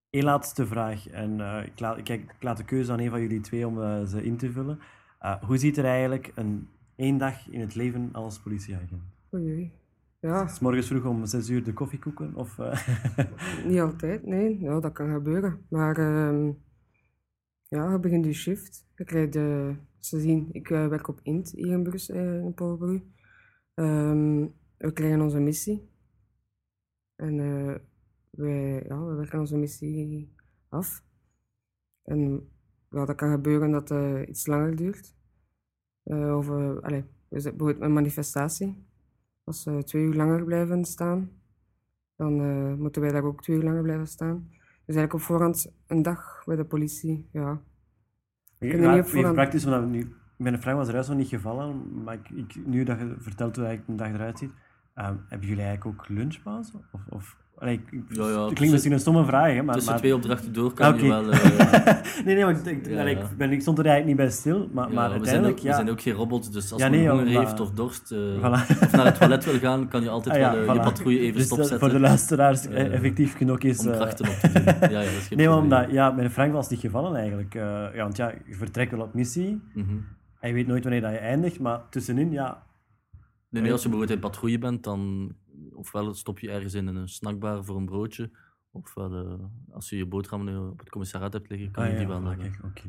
Eén 0.10 0.24
laatste 0.24 0.66
vraag. 0.68 1.08
En 1.10 1.42
eh, 1.42 1.66
ik, 1.66 1.80
laat, 1.80 2.04
kijk, 2.04 2.22
ik 2.22 2.44
laat 2.44 2.58
de 2.58 2.64
keuze 2.66 2.92
aan 2.92 3.00
een 3.00 3.10
van 3.10 3.22
jullie 3.22 3.40
twee 3.42 3.68
om 3.68 4.06
ze 4.08 4.24
in 4.24 4.38
te 4.38 4.52
vullen. 4.52 4.80
Eh, 5.20 5.44
hoe 5.44 5.58
ziet 5.58 5.78
er 5.78 5.86
eigenlijk 5.86 6.32
een 6.36 6.68
één 6.96 7.18
dag 7.18 7.50
in 7.50 7.60
het 7.60 7.76
leven 7.76 8.10
als 8.14 8.40
politieagent? 8.40 9.02
Oei, 9.34 9.44
oei. 9.54 9.72
Ja, 10.20 10.48
S 10.48 10.60
morgens 10.60 10.88
vroeg 10.88 11.06
om 11.06 11.26
zes 11.26 11.50
uur 11.50 11.64
de 11.64 11.74
koffie 11.74 12.00
koeken? 12.00 12.36
Of, 12.36 12.60
eh, 12.60 12.88
niet 13.68 13.80
altijd, 13.80 14.26
nee. 14.26 14.60
Ja, 14.60 14.80
dat 14.80 14.92
kan 14.94 15.14
gebeuren. 15.14 15.60
Maar 15.70 15.98
ehm, 15.98 16.52
ja, 17.74 17.92
je 17.92 18.00
begint 18.00 18.26
je 18.26 18.34
shift. 18.34 18.86
Je 18.96 19.04
krijgt 19.04 19.34
de... 19.34 19.76
Ze 20.00 20.20
zien, 20.20 20.50
ik 20.52 20.70
eh, 20.70 20.88
werk 20.88 21.08
op 21.08 21.20
INT 21.24 21.52
hier 21.52 21.72
in 21.72 21.84
Brussel, 21.84 22.16
eh, 22.16 22.44
in. 22.56 23.04
Ehm, 23.74 24.48
we 24.78 24.94
krijgen 24.94 25.22
onze 25.22 25.40
missie. 25.40 25.90
En 27.16 27.40
eh, 27.40 27.76
wij, 28.30 28.84
ja, 28.88 29.06
we 29.06 29.16
werken 29.16 29.40
onze 29.40 29.58
missie 29.58 30.34
af. 30.70 31.04
En 32.04 32.50
ja, 32.90 33.06
dat 33.06 33.16
kan 33.16 33.32
gebeuren 33.32 33.72
dat 33.72 33.90
het 33.90 34.30
iets 34.30 34.48
langer 34.48 34.76
duurt. 34.76 35.16
Of, 36.04 36.48
dus 37.30 37.44
bijvoorbeeld 37.44 37.82
een 37.82 37.94
manifestatie. 37.94 38.88
Als 39.44 39.62
ze 39.62 39.84
twee 39.84 40.04
uur 40.04 40.14
langer 40.14 40.44
blijven 40.44 40.86
staan, 40.86 41.32
dan 42.16 42.34
moeten 42.80 43.02
wij 43.02 43.12
daar 43.12 43.24
ook 43.24 43.42
twee 43.42 43.58
uur 43.58 43.64
langer 43.64 43.82
blijven 43.82 44.08
staan. 44.08 44.50
Dus 44.86 44.96
eigenlijk 44.96 45.14
op 45.14 45.22
voorhand 45.22 45.74
een 45.88 46.02
dag 46.02 46.42
bij 46.46 46.56
de 46.56 46.66
politie, 46.66 47.30
ja. 47.32 47.62
Ik 48.60 48.70
kan 48.70 48.80
niet 48.80 48.90
op 48.90 48.94
even 48.96 49.06
voorhand- 49.10 49.36
praktisch, 49.36 49.66
omdat 49.66 49.80
we 49.82 49.88
nu, 49.88 50.14
mijn 50.38 50.62
vraag 50.62 50.76
was 50.76 50.88
eruit 50.88 51.08
nog 51.08 51.18
niet 51.18 51.28
gevallen, 51.28 52.04
maar 52.04 52.14
ik, 52.14 52.30
ik, 52.30 52.66
nu 52.66 52.84
dat 52.84 53.00
je 53.00 53.16
vertelt 53.18 53.56
hoe 53.56 53.66
eigenlijk 53.66 54.00
een 54.00 54.06
dag 54.08 54.16
eruit 54.20 54.38
ziet, 54.40 54.54
ehm, 54.96 55.14
hebben 55.28 55.48
jullie 55.48 55.64
eigenlijk 55.64 56.02
ook 56.02 56.08
lunchpauze? 56.10 56.72
Of, 56.92 57.02
of, 57.10 57.38
allee, 57.58 57.74
ik, 57.74 57.92
ik- 57.92 58.16
Ja, 58.16 58.28
ja, 58.30 58.44
het 58.46 58.54
klinkt 58.54 58.72
misschien 58.74 58.94
een 58.94 59.00
stomme 59.00 59.26
vraag, 59.26 59.54
hè, 59.54 59.62
maar... 59.64 59.74
Tussen 59.74 59.92
maar 59.92 60.02
twee 60.02 60.16
opdrachten 60.16 60.54
door 60.54 60.74
kan 60.74 60.94
Oké. 60.94 61.04
je 61.04 61.08
wel... 61.10 61.30
eh, 61.32 62.26
nee, 62.26 62.36
nee, 62.36 62.44
maar 62.46 62.54
ik, 62.56 62.66
ik, 62.66 62.86
Ja, 62.88 63.00
allee, 63.00 63.16
ja. 63.16 63.22
ik, 63.24 63.38
ben, 63.38 63.52
ik 63.52 63.62
stond 63.62 63.80
er 63.80 63.86
eigenlijk 63.86 64.18
niet 64.18 64.28
bij 64.28 64.36
stil, 64.38 64.70
maar, 64.74 64.92
maar 64.94 65.20
we, 65.20 65.26
zijn 65.26 65.46
ook, 65.46 65.60
we 65.60 65.74
zijn 65.74 65.90
ook 65.90 66.02
geen 66.02 66.14
robots, 66.14 66.52
dus 66.52 66.72
als 66.72 66.90
nee, 66.90 67.10
honger 67.10 67.26
heeft 67.28 67.60
of 67.60 67.72
dorst 67.72 68.12
eh, 68.12 68.20
Voilà. 68.38 68.82
of 68.82 68.92
naar 68.92 69.06
het 69.06 69.18
toilet 69.18 69.46
wil 69.46 69.60
gaan, 69.60 69.88
kan 69.88 70.02
je 70.04 70.10
altijd 70.18 70.36
Ah, 70.38 70.52
wel 70.52 70.62
eh, 70.68 70.74
je 70.74 70.80
patrouille 70.82 71.20
even 71.20 71.38
Dus 71.38 71.46
stopzetten. 71.46 71.80
voor 71.80 71.90
de 71.90 72.00
luisteraars, 72.00 72.68
effectief 72.68 73.38
genoeg 73.38 73.60
is... 73.60 73.80
om 73.88 73.92
krachten 73.92 74.28
op 74.30 74.34
te 74.36 74.52
doen. 74.52 74.64
Ja, 74.64 74.74
ja, 74.90 74.90
dat 75.04 75.04
is 75.20 75.28
geen 75.28 75.38
nee, 75.38 75.48
maar 75.48 75.58
omdat, 75.58 75.92
ja, 75.92 76.12
mijn 76.12 76.32
vraag 76.32 76.52
was 76.52 76.70
niet 76.70 76.80
gevallen 76.80 77.16
eigenlijk. 77.16 77.54
Ja, 77.54 77.92
want 77.96 78.18
ja, 78.18 78.32
je 78.46 78.56
vertrekt 78.56 78.92
wel 78.92 79.02
op 79.02 79.14
missie, 79.14 79.62
Mhm. 79.74 79.90
en 80.40 80.50
je 80.50 80.54
weet 80.54 80.68
nooit 80.68 80.84
wanneer 80.84 81.02
dat 81.02 81.12
je 81.12 81.18
eindigt, 81.18 81.60
maar 81.60 81.80
tussenin, 81.90 82.32
ja... 82.32 82.64
Nee, 83.62 83.72
als 83.72 83.82
je 83.84 83.90
bijvoorbeeld 83.90 84.18
in 84.18 84.30
patrouille 84.30 84.58
bent, 84.58 84.84
dan 84.84 85.32
ofwel 85.74 86.14
stop 86.14 86.40
je 86.40 86.52
ergens 86.52 86.74
in 86.74 86.88
een 86.88 87.08
snackbar 87.08 87.66
voor 87.66 87.76
een 87.78 87.86
broodje, 87.86 88.30
ofwel 88.72 89.14
eh, 89.14 89.34
als 89.76 89.90
je 89.90 89.98
je 89.98 90.06
boterhammen 90.06 90.70
op 90.72 90.80
het 90.80 90.90
commissariat 90.90 91.34
hebt 91.34 91.50
liggen, 91.50 91.72
kan 91.72 91.84
Ah, 91.84 91.90
je 91.90 91.96
ja, 91.96 92.00
die 92.06 92.08
wel... 92.22 92.36
kijk, 92.36 92.60
oké. 92.66 92.82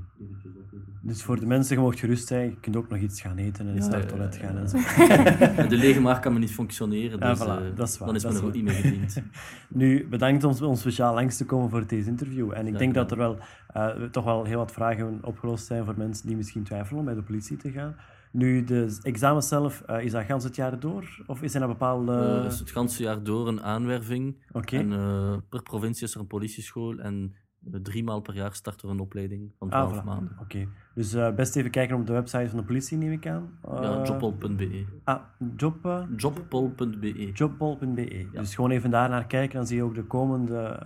Dus 1.02 1.22
voor 1.22 1.40
de 1.40 1.46
mensen, 1.46 1.76
je 1.76 1.82
mag 1.82 1.98
gerust 2.00 2.26
zijn, 2.26 2.48
je 2.50 2.60
kunt 2.60 2.76
ook 2.76 2.88
nog 2.88 2.98
iets 2.98 3.20
gaan 3.20 3.36
eten 3.36 3.68
en 3.68 3.74
eens 3.74 3.88
naar 3.88 3.98
het 4.00 4.08
toilet 4.08 4.36
gaan 4.36 4.56
en 4.56 4.68
zo. 4.68 4.76
De 5.68 5.76
lege 5.76 6.00
maag 6.00 6.20
kan 6.20 6.32
me 6.32 6.38
niet 6.38 6.52
functioneren, 6.52 7.18
Ja, 7.18 7.30
dus 7.34 7.38
voilà, 7.42 7.70
eh, 7.70 7.76
dat 7.76 7.88
is 7.88 7.98
waar, 7.98 8.06
dan 8.06 8.16
is 8.16 8.22
dat 8.22 8.32
men 8.32 8.40
er 8.40 8.46
ook 8.46 8.54
waar. 8.54 8.62
niet 8.62 8.72
mee 8.72 8.82
gediend. 8.82 9.22
Nu, 9.68 10.06
bedankt 10.08 10.44
om, 10.44 10.66
om 10.66 10.74
speciaal 10.76 11.14
langs 11.14 11.36
te 11.36 11.44
komen 11.44 11.70
voor 11.70 11.86
deze 11.86 12.08
interview. 12.10 12.52
En 12.52 12.66
ik 12.66 12.78
denk 12.78 12.94
dat 12.94 13.10
er 13.10 13.16
wel 13.16 13.38
eh, 13.66 13.88
toch 14.10 14.24
wel 14.24 14.44
heel 14.44 14.58
wat 14.58 14.72
vragen 14.72 15.18
opgelost 15.22 15.66
zijn 15.66 15.84
voor 15.84 15.94
mensen 15.96 16.26
die 16.26 16.36
misschien 16.36 16.62
twijfelen 16.62 16.98
om 16.98 17.04
bij 17.04 17.14
de 17.14 17.22
politie 17.22 17.56
te 17.56 17.70
gaan. 17.70 17.96
Nu, 18.34 18.64
de 18.64 18.98
examens 19.02 19.48
zelf, 19.48 19.80
eh, 19.80 20.04
is 20.04 20.12
dat 20.12 20.24
gans 20.24 20.44
het 20.44 20.56
jaar 20.56 20.80
door? 20.80 21.22
Of 21.26 21.42
is 21.42 21.54
er 21.54 21.62
een 21.62 21.68
bepaalde... 21.68 22.38
Eh, 22.40 22.44
is 22.46 22.58
het 22.58 22.70
ganse 22.70 23.02
jaar 23.02 23.22
door 23.22 23.48
een 23.48 23.62
aanwerving. 23.62 24.36
En 24.64 24.92
eh, 24.92 25.36
per 25.48 25.62
provincie 25.62 26.06
is 26.06 26.14
er 26.14 26.20
een 26.20 26.26
politieschool 26.26 26.98
en 26.98 27.34
drie 27.60 28.04
maal 28.04 28.20
per 28.20 28.34
jaar 28.34 28.54
start 28.54 28.82
er 28.82 28.88
een 28.88 29.00
opleiding 29.00 29.52
van 29.58 29.70
Ah, 29.70 29.82
12 29.88 30.00
voilà. 30.02 30.04
maanden. 30.04 30.36
Oké. 30.40 30.68
Dus 30.94 31.16
best 31.34 31.56
even 31.56 31.70
kijken 31.70 31.96
op 31.96 32.06
de 32.06 32.12
website 32.12 32.48
van 32.48 32.58
de 32.58 32.64
politie, 32.64 32.96
neem 32.98 33.12
ik 33.12 33.26
aan. 33.26 33.58
Ja, 33.62 34.02
jobbol.be. 34.04 34.84
Ah, 35.04 35.20
job... 35.56 36.06
Jobbol.be. 36.16 37.30
jobbol.be. 37.32 38.26
Ja. 38.32 38.40
Dus 38.40 38.54
gewoon 38.54 38.70
even 38.70 38.90
daar 38.90 39.08
naar 39.08 39.26
kijken, 39.26 39.56
dan 39.56 39.66
zie 39.66 39.76
je 39.76 39.82
ook 39.82 39.94
de 39.94 40.04
komende 40.04 40.80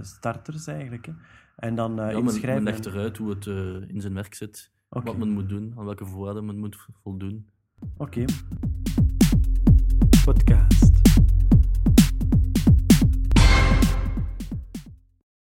starters 0.00 0.66
eigenlijk. 0.66 1.06
Hè. 1.06 1.12
En 1.56 1.74
dan 1.74 1.94
Ja, 1.96 2.08
inschrijven. 2.10 2.62
men 2.62 2.72
legt 2.72 2.86
eruit 2.86 3.16
hoe 3.16 3.30
het 3.30 3.46
in 3.88 4.00
zijn 4.00 4.14
werk 4.14 4.34
zit, 4.34 4.70
Wat 4.92 5.16
men 5.16 5.28
moet 5.30 5.48
doen, 5.48 5.72
aan 5.76 5.84
welke 5.84 6.06
voorwaarden 6.06 6.44
men 6.44 6.58
moet 6.58 6.76
voldoen. 7.02 7.46
Oké. 7.96 8.24
Podcast. 10.24 10.91